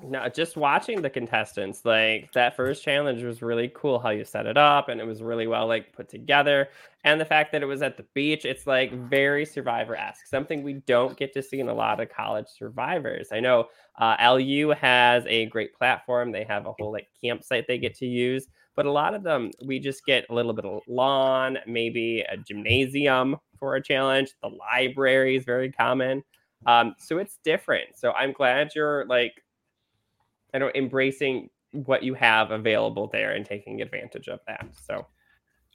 No, 0.00 0.28
just 0.28 0.56
watching 0.56 1.02
the 1.02 1.10
contestants, 1.10 1.84
like 1.84 2.30
that 2.32 2.54
first 2.54 2.84
challenge 2.84 3.22
was 3.24 3.42
really 3.42 3.70
cool 3.74 3.98
how 3.98 4.10
you 4.10 4.24
set 4.24 4.46
it 4.46 4.56
up 4.56 4.88
and 4.88 5.00
it 5.00 5.06
was 5.06 5.22
really 5.22 5.48
well 5.48 5.66
like 5.66 5.92
put 5.92 6.08
together. 6.08 6.68
And 7.02 7.20
the 7.20 7.24
fact 7.24 7.50
that 7.52 7.62
it 7.62 7.66
was 7.66 7.82
at 7.82 7.96
the 7.96 8.06
beach, 8.14 8.44
it's 8.44 8.66
like 8.66 8.92
very 8.92 9.44
survivor-esque, 9.44 10.26
something 10.26 10.62
we 10.62 10.74
don't 10.74 11.16
get 11.16 11.32
to 11.34 11.42
see 11.42 11.58
in 11.58 11.68
a 11.68 11.74
lot 11.74 11.98
of 11.98 12.10
college 12.10 12.46
survivors. 12.46 13.30
I 13.32 13.40
know 13.40 13.66
uh, 13.98 14.16
LU 14.20 14.70
has 14.70 15.24
a 15.26 15.46
great 15.46 15.74
platform. 15.74 16.30
They 16.30 16.44
have 16.44 16.66
a 16.66 16.72
whole 16.78 16.92
like 16.92 17.08
campsite 17.20 17.66
they 17.66 17.78
get 17.78 17.96
to 17.96 18.06
use, 18.06 18.46
but 18.78 18.86
a 18.86 18.92
lot 18.92 19.12
of 19.12 19.24
them 19.24 19.50
we 19.64 19.80
just 19.80 20.06
get 20.06 20.24
a 20.30 20.32
little 20.32 20.52
bit 20.52 20.64
of 20.64 20.82
lawn, 20.86 21.58
maybe 21.66 22.20
a 22.20 22.36
gymnasium 22.36 23.34
for 23.58 23.74
a 23.74 23.82
challenge. 23.82 24.30
The 24.40 24.50
library 24.50 25.34
is 25.34 25.44
very 25.44 25.72
common. 25.72 26.22
Um, 26.64 26.94
so 26.96 27.18
it's 27.18 27.38
different. 27.42 27.96
So 27.96 28.12
I'm 28.12 28.30
glad 28.30 28.70
you're 28.76 29.04
like 29.06 29.32
I 30.54 30.58
know 30.58 30.70
embracing 30.76 31.50
what 31.72 32.04
you 32.04 32.14
have 32.14 32.52
available 32.52 33.10
there 33.12 33.32
and 33.32 33.44
taking 33.44 33.82
advantage 33.82 34.28
of 34.28 34.38
that. 34.46 34.68
So 34.86 35.08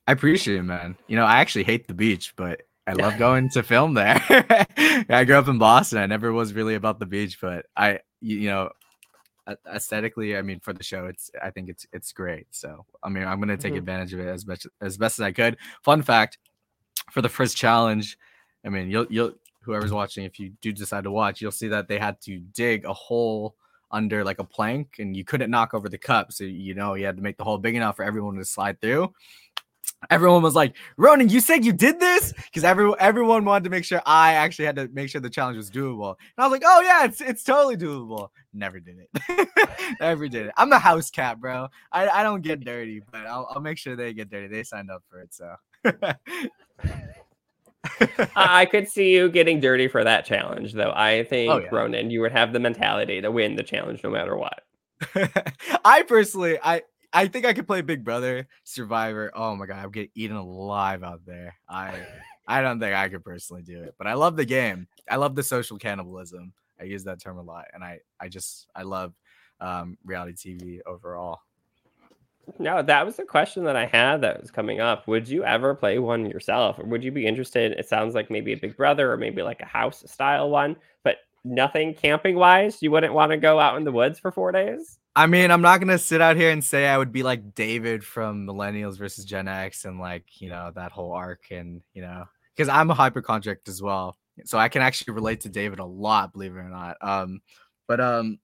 I 0.07 0.13
appreciate 0.13 0.59
it, 0.59 0.63
man. 0.63 0.95
You 1.07 1.17
know, 1.17 1.25
I 1.25 1.41
actually 1.41 1.65
hate 1.65 1.89
the 1.89 1.93
beach, 1.93 2.33
but 2.37 2.61
I 2.87 2.93
love 2.93 3.17
going 3.17 3.49
to 3.49 3.63
film 3.63 3.95
there. 3.95 4.23
I 5.09 5.25
grew 5.25 5.35
up 5.35 5.49
in 5.49 5.57
Boston. 5.57 5.97
I 5.97 6.05
never 6.05 6.31
was 6.31 6.53
really 6.53 6.75
about 6.75 6.99
the 6.99 7.05
beach, 7.05 7.41
but 7.41 7.65
I, 7.75 7.99
you 8.21 8.47
know, 8.47 8.69
aesthetically, 9.73 10.37
I 10.37 10.41
mean, 10.41 10.59
for 10.59 10.73
the 10.73 10.83
show, 10.83 11.05
it's 11.07 11.31
I 11.41 11.49
think 11.49 11.69
it's 11.69 11.85
it's 11.93 12.11
great. 12.13 12.47
So 12.51 12.85
I 13.03 13.09
mean, 13.09 13.25
I'm 13.25 13.39
gonna 13.39 13.57
take 13.57 13.73
Mhm. 13.73 13.77
advantage 13.79 14.13
of 14.13 14.19
it 14.21 14.27
as 14.27 14.45
much 14.45 14.65
as 14.81 14.97
best 14.97 15.19
as 15.19 15.23
I 15.23 15.31
could. 15.31 15.57
Fun 15.83 16.01
fact 16.01 16.37
for 17.11 17.21
the 17.21 17.29
first 17.29 17.57
challenge, 17.57 18.17
I 18.65 18.69
mean, 18.69 18.89
you'll 18.89 19.07
you'll 19.09 19.33
whoever's 19.61 19.93
watching, 19.93 20.25
if 20.25 20.39
you 20.39 20.51
do 20.61 20.71
decide 20.73 21.05
to 21.05 21.11
watch, 21.11 21.41
you'll 21.41 21.51
see 21.51 21.69
that 21.69 21.87
they 21.87 21.97
had 21.99 22.19
to 22.21 22.39
dig 22.53 22.85
a 22.85 22.93
hole 22.93 23.55
under 23.91 24.23
like 24.23 24.39
a 24.39 24.43
plank, 24.43 24.95
and 24.99 25.15
you 25.15 25.23
couldn't 25.23 25.51
knock 25.51 25.73
over 25.73 25.87
the 25.89 25.97
cup, 25.97 26.31
so 26.33 26.43
you 26.43 26.73
know 26.73 26.95
you 26.95 27.05
had 27.05 27.15
to 27.17 27.23
make 27.23 27.37
the 27.37 27.43
hole 27.43 27.57
big 27.59 27.75
enough 27.75 27.95
for 27.95 28.03
everyone 28.03 28.35
to 28.35 28.45
slide 28.45 28.81
through. 28.81 29.13
Everyone 30.09 30.41
was 30.41 30.55
like, 30.55 30.75
"Ronan, 30.97 31.29
you 31.29 31.39
said 31.39 31.65
you 31.65 31.73
did 31.73 31.99
this?" 31.99 32.33
Because 32.33 32.63
everyone 32.63 32.97
everyone 32.99 33.45
wanted 33.45 33.63
to 33.65 33.69
make 33.69 33.85
sure 33.85 34.01
I 34.05 34.33
actually 34.33 34.65
had 34.65 34.75
to 34.77 34.87
make 34.93 35.09
sure 35.09 35.21
the 35.21 35.29
challenge 35.29 35.57
was 35.57 35.69
doable. 35.69 36.15
And 36.17 36.43
I 36.43 36.47
was 36.47 36.51
like, 36.51 36.63
"Oh 36.65 36.81
yeah, 36.81 37.05
it's 37.05 37.21
it's 37.21 37.43
totally 37.43 37.77
doable." 37.77 38.29
Never 38.53 38.79
did 38.79 38.97
it. 38.99 39.49
Never 39.99 40.27
did 40.27 40.47
it. 40.47 40.53
I'm 40.57 40.71
a 40.71 40.79
house 40.79 41.09
cat, 41.09 41.39
bro. 41.39 41.67
I, 41.91 42.07
I 42.07 42.23
don't 42.23 42.41
get 42.41 42.63
dirty, 42.63 43.01
but 43.11 43.25
I'll, 43.25 43.47
I'll 43.49 43.61
make 43.61 43.77
sure 43.77 43.95
they 43.95 44.13
get 44.13 44.29
dirty. 44.29 44.47
They 44.47 44.63
signed 44.63 44.91
up 44.91 45.03
for 45.09 45.21
it, 45.21 45.33
so. 45.33 45.55
I 48.35 48.61
I 48.61 48.65
could 48.65 48.87
see 48.87 49.13
you 49.13 49.29
getting 49.29 49.59
dirty 49.59 49.87
for 49.87 50.03
that 50.03 50.25
challenge, 50.25 50.73
though. 50.73 50.93
I 50.95 51.23
think 51.25 51.51
Oh, 51.51 51.57
yeah. 51.59 51.67
Ronan, 51.71 52.11
you 52.11 52.21
would 52.21 52.31
have 52.31 52.53
the 52.53 52.59
mentality 52.59 53.21
to 53.21 53.31
win 53.31 53.55
the 53.55 53.63
challenge 53.63 54.03
no 54.03 54.09
matter 54.09 54.37
what. 54.37 54.61
I 55.85 56.03
personally, 56.03 56.57
I 56.63 56.83
I 57.13 57.27
think 57.27 57.45
I 57.45 57.53
could 57.53 57.67
play 57.67 57.81
Big 57.81 58.03
Brother, 58.03 58.47
Survivor. 58.63 59.31
Oh 59.35 59.55
my 59.55 59.67
god, 59.67 59.83
I'm 59.83 59.91
getting 59.91 60.11
eaten 60.15 60.35
alive 60.35 61.03
out 61.03 61.21
there. 61.25 61.55
I 61.69 62.05
I 62.47 62.61
don't 62.61 62.79
think 62.79 62.93
I 62.93 63.07
could 63.07 63.23
personally 63.23 63.61
do 63.61 63.81
it, 63.83 63.95
but 63.97 64.07
I 64.07 64.13
love 64.15 64.35
the 64.35 64.45
game. 64.45 64.87
I 65.09 65.15
love 65.15 65.35
the 65.35 65.43
social 65.43 65.77
cannibalism. 65.77 66.53
I 66.79 66.85
use 66.85 67.03
that 67.05 67.21
term 67.21 67.37
a 67.37 67.43
lot, 67.43 67.65
and 67.73 67.83
I 67.83 67.99
I 68.19 68.27
just 68.29 68.67
I 68.75 68.81
love 68.81 69.13
um, 69.61 69.97
reality 70.03 70.33
TV 70.57 70.79
overall. 70.85 71.39
No, 72.59 72.81
that 72.81 73.05
was 73.05 73.15
the 73.15 73.23
question 73.23 73.63
that 73.63 73.77
I 73.77 73.85
had 73.85 74.21
that 74.21 74.41
was 74.41 74.51
coming 74.51 74.81
up. 74.81 75.07
Would 75.07 75.29
you 75.29 75.45
ever 75.45 75.73
play 75.75 75.97
one 75.99 76.25
yourself? 76.25 76.77
Or 76.77 76.83
would 76.83 77.03
you 77.03 77.11
be 77.11 77.25
interested? 77.25 77.71
It 77.73 77.87
sounds 77.87 78.15
like 78.15 78.29
maybe 78.29 78.51
a 78.51 78.57
Big 78.57 78.75
Brother 78.75 79.11
or 79.11 79.17
maybe 79.17 79.41
like 79.41 79.61
a 79.61 79.65
house 79.65 80.03
style 80.07 80.49
one, 80.49 80.75
but 81.03 81.17
nothing 81.43 81.93
camping 81.93 82.35
wise. 82.35 82.81
You 82.81 82.91
wouldn't 82.91 83.13
want 83.13 83.31
to 83.31 83.37
go 83.37 83.59
out 83.59 83.77
in 83.77 83.83
the 83.83 83.91
woods 83.91 84.19
for 84.19 84.31
four 84.31 84.51
days? 84.51 84.99
I 85.15 85.27
mean, 85.27 85.51
I'm 85.51 85.61
not 85.61 85.79
gonna 85.79 85.99
sit 85.99 86.21
out 86.21 86.37
here 86.37 86.49
and 86.49 86.63
say 86.63 86.87
I 86.87 86.97
would 86.97 87.11
be 87.11 87.23
like 87.23 87.53
David 87.53 88.03
from 88.03 88.47
Millennials 88.47 88.97
versus 88.97 89.25
Gen 89.25 89.47
X 89.47 89.85
and 89.85 89.99
like 89.99 90.41
you 90.41 90.49
know 90.49 90.71
that 90.75 90.91
whole 90.91 91.13
arc 91.13 91.51
and 91.51 91.81
you 91.93 92.01
know 92.01 92.25
because 92.55 92.67
I'm 92.67 92.89
a 92.89 92.95
hypochondriac 92.95 93.59
as 93.67 93.81
well, 93.81 94.17
so 94.45 94.57
I 94.57 94.69
can 94.69 94.81
actually 94.81 95.13
relate 95.13 95.41
to 95.41 95.49
David 95.49 95.79
a 95.79 95.85
lot, 95.85 96.33
believe 96.33 96.55
it 96.55 96.59
or 96.59 96.69
not. 96.69 96.97
Um, 97.01 97.41
but 97.87 97.99
um, 98.01 98.39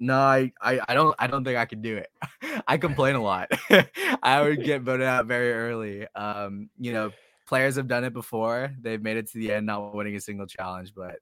no, 0.00 0.18
I 0.18 0.52
I, 0.60 0.80
I 0.88 0.94
don't 0.94 1.14
I 1.18 1.28
don't 1.28 1.44
think 1.44 1.58
I 1.58 1.64
could 1.64 1.82
do 1.82 1.96
it. 1.96 2.10
I 2.66 2.76
complain 2.76 3.14
a 3.14 3.22
lot. 3.22 3.52
I 4.22 4.42
would 4.42 4.64
get 4.64 4.82
voted 4.82 5.06
out 5.06 5.26
very 5.26 5.52
early. 5.52 6.08
Um, 6.16 6.70
you 6.78 6.92
know, 6.92 7.12
players 7.46 7.76
have 7.76 7.86
done 7.86 8.02
it 8.02 8.12
before. 8.12 8.74
They've 8.80 9.02
made 9.02 9.16
it 9.16 9.30
to 9.30 9.38
the 9.38 9.52
end, 9.52 9.66
not 9.66 9.94
winning 9.94 10.16
a 10.16 10.20
single 10.20 10.46
challenge, 10.46 10.92
but 10.94 11.20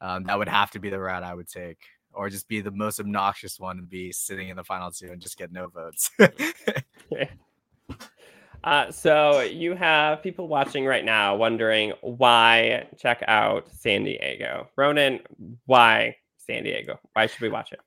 um, 0.00 0.24
that 0.24 0.38
would 0.38 0.48
have 0.48 0.70
to 0.72 0.78
be 0.78 0.90
the 0.90 0.98
route 0.98 1.22
I 1.22 1.34
would 1.34 1.48
take 1.48 1.78
or 2.12 2.30
just 2.30 2.48
be 2.48 2.60
the 2.60 2.70
most 2.70 2.98
obnoxious 2.98 3.60
one 3.60 3.78
and 3.78 3.88
be 3.88 4.10
sitting 4.10 4.48
in 4.48 4.56
the 4.56 4.64
final 4.64 4.90
two 4.90 5.08
and 5.12 5.20
just 5.20 5.36
get 5.36 5.52
no 5.52 5.68
votes. 5.68 6.10
Uh, 8.64 8.90
so 8.90 9.42
you 9.42 9.76
have 9.76 10.20
people 10.24 10.48
watching 10.48 10.84
right 10.84 11.04
now 11.04 11.36
wondering 11.36 11.92
why 12.00 12.84
check 12.98 13.22
out 13.28 13.68
San 13.72 14.02
Diego. 14.02 14.68
Ronan, 14.74 15.20
why 15.66 16.16
San 16.38 16.64
Diego? 16.64 16.98
Why 17.12 17.26
should 17.26 17.40
we 17.40 17.48
watch 17.48 17.72
it? 17.72 17.78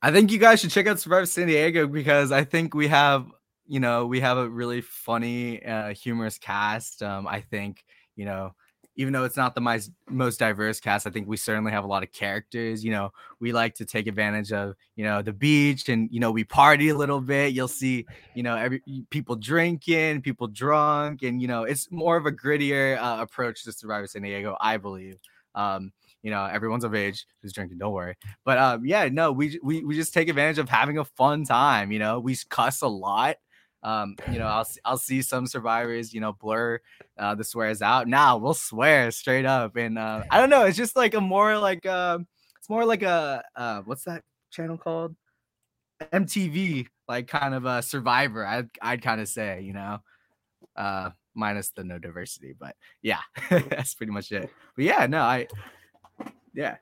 I 0.00 0.10
think 0.10 0.32
you 0.32 0.38
guys 0.38 0.60
should 0.60 0.70
check 0.70 0.86
out 0.86 0.98
Survivor 0.98 1.26
San 1.26 1.48
Diego 1.48 1.86
because 1.86 2.32
I 2.32 2.44
think 2.44 2.74
we 2.74 2.88
have, 2.88 3.26
you 3.66 3.78
know, 3.78 4.06
we 4.06 4.20
have 4.20 4.38
a 4.38 4.48
really 4.48 4.80
funny, 4.80 5.62
uh, 5.62 5.92
humorous 5.92 6.38
cast. 6.38 7.02
Um, 7.02 7.26
I 7.26 7.40
think, 7.40 7.84
you 8.16 8.24
know, 8.24 8.54
even 8.96 9.12
though 9.12 9.24
it's 9.24 9.36
not 9.36 9.54
the 9.54 9.60
most 9.60 9.90
most 10.08 10.38
diverse 10.38 10.80
cast, 10.80 11.06
I 11.06 11.10
think 11.10 11.28
we 11.28 11.36
certainly 11.36 11.72
have 11.72 11.84
a 11.84 11.86
lot 11.86 12.02
of 12.02 12.12
characters. 12.12 12.84
You 12.84 12.90
know, 12.90 13.12
we 13.40 13.52
like 13.52 13.74
to 13.76 13.84
take 13.84 14.06
advantage 14.06 14.52
of, 14.52 14.74
you 14.96 15.04
know, 15.04 15.22
the 15.22 15.32
beach 15.32 15.88
and 15.88 16.08
you 16.12 16.20
know 16.20 16.30
we 16.30 16.44
party 16.44 16.90
a 16.90 16.96
little 16.96 17.20
bit. 17.20 17.52
You'll 17.52 17.68
see, 17.68 18.06
you 18.34 18.42
know, 18.42 18.56
every 18.56 18.82
people 19.10 19.36
drinking, 19.36 20.22
people 20.22 20.46
drunk, 20.46 21.22
and 21.22 21.40
you 21.40 21.48
know 21.48 21.64
it's 21.64 21.90
more 21.90 22.16
of 22.16 22.26
a 22.26 22.32
grittier 22.32 22.98
uh, 22.98 23.22
approach 23.22 23.64
to 23.64 23.72
Survivor 23.72 24.06
San 24.06 24.22
Diego, 24.22 24.56
I 24.60 24.76
believe. 24.76 25.18
Um, 25.54 25.92
you 26.22 26.30
know, 26.30 26.44
everyone's 26.44 26.84
of 26.84 26.94
age 26.94 27.26
who's 27.40 27.52
drinking. 27.52 27.78
Don't 27.78 27.92
worry. 27.92 28.16
But 28.44 28.58
um, 28.58 28.86
yeah, 28.86 29.08
no, 29.10 29.32
we 29.32 29.58
we 29.62 29.84
we 29.84 29.94
just 29.96 30.14
take 30.14 30.28
advantage 30.28 30.58
of 30.58 30.68
having 30.68 30.98
a 30.98 31.04
fun 31.04 31.44
time. 31.44 31.92
You 31.92 31.98
know, 31.98 32.20
we 32.20 32.36
cuss 32.48 32.82
a 32.82 32.88
lot. 32.88 33.36
Um, 33.82 34.16
you 34.30 34.38
know, 34.38 34.46
I'll 34.46 34.66
I'll 34.84 34.98
see 34.98 35.22
some 35.22 35.46
survivors, 35.46 36.14
you 36.14 36.20
know, 36.20 36.32
blur 36.32 36.80
uh, 37.18 37.34
the 37.34 37.44
swears 37.44 37.82
out. 37.82 38.06
Now 38.06 38.36
we'll 38.36 38.54
swear 38.54 39.10
straight 39.10 39.44
up, 39.44 39.76
and 39.76 39.98
uh, 39.98 40.22
I 40.30 40.38
don't 40.38 40.50
know. 40.50 40.64
It's 40.64 40.76
just 40.76 40.96
like 40.96 41.14
a 41.14 41.20
more 41.20 41.58
like 41.58 41.84
uh, 41.84 42.18
it's 42.58 42.68
more 42.68 42.84
like 42.84 43.02
a 43.02 43.42
uh, 43.56 43.82
what's 43.82 44.04
that 44.04 44.22
channel 44.50 44.78
called? 44.78 45.16
MTV, 46.12 46.86
like 47.08 47.28
kind 47.28 47.54
of 47.54 47.64
a 47.64 47.82
survivor. 47.82 48.46
I'd 48.46 48.70
I'd 48.80 49.02
kind 49.02 49.20
of 49.20 49.28
say, 49.28 49.62
you 49.62 49.72
know, 49.72 49.98
uh, 50.76 51.10
minus 51.34 51.70
the 51.70 51.84
no 51.84 51.98
diversity, 51.98 52.54
but 52.58 52.76
yeah, 53.02 53.20
that's 53.50 53.94
pretty 53.94 54.12
much 54.12 54.30
it. 54.32 54.50
But 54.76 54.84
yeah, 54.84 55.06
no, 55.06 55.22
I 55.22 55.48
yeah. 56.54 56.76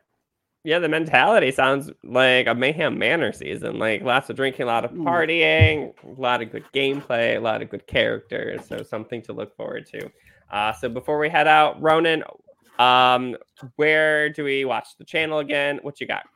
Yeah, 0.62 0.78
the 0.78 0.88
mentality 0.88 1.50
sounds 1.52 1.90
like 2.04 2.46
a 2.46 2.54
Mayhem 2.54 2.98
Manor 2.98 3.32
season. 3.32 3.78
Like 3.78 4.02
lots 4.02 4.28
of 4.28 4.36
drinking, 4.36 4.64
a 4.64 4.66
lot 4.66 4.84
of 4.84 4.92
partying, 4.92 5.94
a 6.04 6.20
lot 6.20 6.42
of 6.42 6.52
good 6.52 6.64
gameplay, 6.74 7.36
a 7.36 7.40
lot 7.40 7.62
of 7.62 7.70
good 7.70 7.86
characters. 7.86 8.66
So 8.66 8.82
something 8.82 9.22
to 9.22 9.32
look 9.32 9.56
forward 9.56 9.86
to. 9.86 10.10
Uh, 10.50 10.72
so 10.72 10.88
before 10.88 11.18
we 11.18 11.28
head 11.28 11.46
out, 11.46 11.80
Ronan, 11.80 12.24
um, 12.78 13.36
where 13.76 14.28
do 14.28 14.44
we 14.44 14.64
watch 14.64 14.96
the 14.98 15.04
channel 15.04 15.38
again? 15.38 15.78
What 15.82 16.00
you 16.00 16.06
got? 16.06 16.26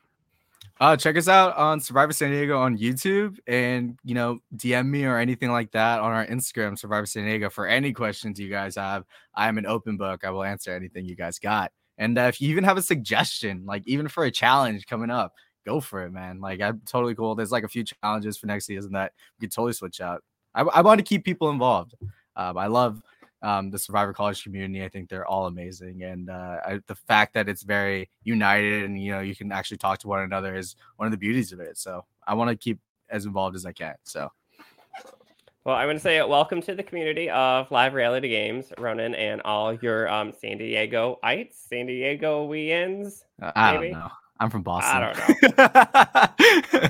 Uh, 0.79 0.97
check 0.97 1.15
us 1.15 1.29
out 1.29 1.55
on 1.55 1.79
Survivor 1.79 2.11
San 2.11 2.31
Diego 2.31 2.59
on 2.59 2.77
YouTube, 2.77 3.37
and 3.47 3.97
you 4.03 4.13
know, 4.13 4.39
DM 4.57 4.87
me 4.87 5.05
or 5.05 5.17
anything 5.17 5.51
like 5.51 5.71
that 5.71 5.99
on 6.01 6.11
our 6.11 6.25
Instagram, 6.25 6.77
Survivor 6.77 7.05
San 7.05 7.25
Diego, 7.25 7.49
for 7.49 7.65
any 7.65 7.93
questions 7.93 8.39
you 8.39 8.49
guys 8.49 8.75
have. 8.75 9.05
I 9.33 9.47
am 9.47 9.57
an 9.57 9.65
open 9.65 9.95
book. 9.95 10.25
I 10.25 10.31
will 10.31 10.43
answer 10.43 10.73
anything 10.73 11.05
you 11.05 11.15
guys 11.15 11.39
got. 11.39 11.71
And 11.97 12.17
uh, 12.17 12.23
if 12.23 12.41
you 12.41 12.49
even 12.49 12.63
have 12.63 12.77
a 12.77 12.81
suggestion, 12.81 13.63
like 13.65 13.83
even 13.85 14.07
for 14.07 14.25
a 14.25 14.31
challenge 14.31 14.85
coming 14.85 15.09
up, 15.09 15.33
go 15.65 15.79
for 15.79 16.05
it, 16.05 16.11
man. 16.11 16.39
Like 16.39 16.61
I'm 16.61 16.81
totally 16.85 17.15
cool. 17.15 17.35
There's 17.35 17.51
like 17.51 17.63
a 17.63 17.69
few 17.69 17.83
challenges 17.83 18.37
for 18.37 18.47
next 18.47 18.65
season 18.65 18.91
that 18.93 19.13
we 19.39 19.45
could 19.45 19.53
totally 19.53 19.73
switch 19.73 20.01
out. 20.01 20.23
I, 20.53 20.61
I 20.61 20.81
want 20.81 20.99
to 20.99 21.03
keep 21.03 21.23
people 21.23 21.49
involved. 21.49 21.95
Um, 22.35 22.57
I 22.57 22.67
love 22.67 23.01
um, 23.41 23.69
the 23.69 23.79
Survivor 23.79 24.13
College 24.13 24.43
community. 24.43 24.83
I 24.83 24.89
think 24.89 25.09
they're 25.09 25.27
all 25.27 25.47
amazing, 25.47 26.03
and 26.03 26.29
uh, 26.29 26.57
I, 26.65 26.79
the 26.87 26.95
fact 26.95 27.33
that 27.33 27.47
it's 27.47 27.63
very 27.63 28.09
united 28.23 28.83
and 28.83 29.01
you 29.01 29.11
know 29.11 29.19
you 29.19 29.35
can 29.35 29.51
actually 29.51 29.77
talk 29.77 29.99
to 29.99 30.07
one 30.07 30.21
another 30.21 30.55
is 30.55 30.75
one 30.97 31.05
of 31.05 31.11
the 31.11 31.17
beauties 31.17 31.51
of 31.51 31.59
it. 31.59 31.77
So 31.77 32.05
I 32.27 32.33
want 32.33 32.49
to 32.49 32.55
keep 32.55 32.79
as 33.09 33.25
involved 33.25 33.55
as 33.55 33.65
I 33.65 33.71
can. 33.71 33.95
So 34.03 34.31
well, 35.65 35.75
I 35.75 35.87
want 35.87 35.95
to 35.95 35.99
say 35.99 36.21
welcome 36.21 36.61
to 36.61 36.75
the 36.75 36.83
community 36.83 37.27
of 37.31 37.71
live 37.71 37.95
reality 37.95 38.29
games, 38.29 38.71
Ronan, 38.77 39.15
and 39.15 39.41
all 39.41 39.73
your 39.73 40.07
um, 40.07 40.31
San 40.31 40.59
Diegoites, 40.59 41.55
San 41.67 41.87
Diegoians. 41.87 43.23
Uh, 43.41 43.51
I 43.55 43.73
don't 43.73 43.91
know. 43.91 44.09
I'm 44.39 44.51
from 44.51 44.61
Boston. 44.61 45.01
I 45.01 46.37
don't 46.69 46.81
know. 46.81 46.89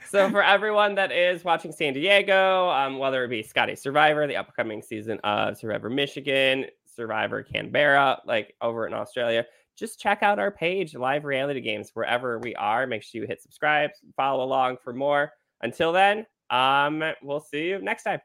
so 0.10 0.30
for 0.30 0.42
everyone 0.42 0.94
that 0.96 1.10
is 1.10 1.42
watching 1.42 1.72
San 1.72 1.94
Diego, 1.94 2.68
um, 2.68 2.98
whether 2.98 3.24
it 3.24 3.28
be 3.28 3.42
Scotty 3.42 3.74
Survivor, 3.74 4.26
the 4.26 4.36
upcoming 4.36 4.82
season 4.82 5.18
of 5.24 5.56
Survivor 5.56 5.88
Michigan, 5.88 6.66
Survivor 6.84 7.42
Canberra, 7.42 8.20
like 8.26 8.54
over 8.60 8.86
in 8.86 8.92
Australia, 8.92 9.46
just 9.74 9.98
check 9.98 10.22
out 10.22 10.38
our 10.38 10.50
page, 10.50 10.94
Live 10.94 11.24
Reality 11.24 11.62
Games, 11.62 11.92
wherever 11.94 12.38
we 12.40 12.54
are. 12.56 12.86
Make 12.86 13.04
sure 13.04 13.22
you 13.22 13.26
hit 13.26 13.40
subscribe, 13.40 13.92
follow 14.16 14.44
along 14.44 14.76
for 14.84 14.92
more. 14.92 15.32
Until 15.62 15.92
then, 15.92 16.26
um, 16.50 17.02
we'll 17.22 17.40
see 17.40 17.68
you 17.68 17.80
next 17.80 18.04
time. 18.04 18.20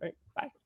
All 0.00 0.06
right, 0.06 0.14
bye. 0.34 0.61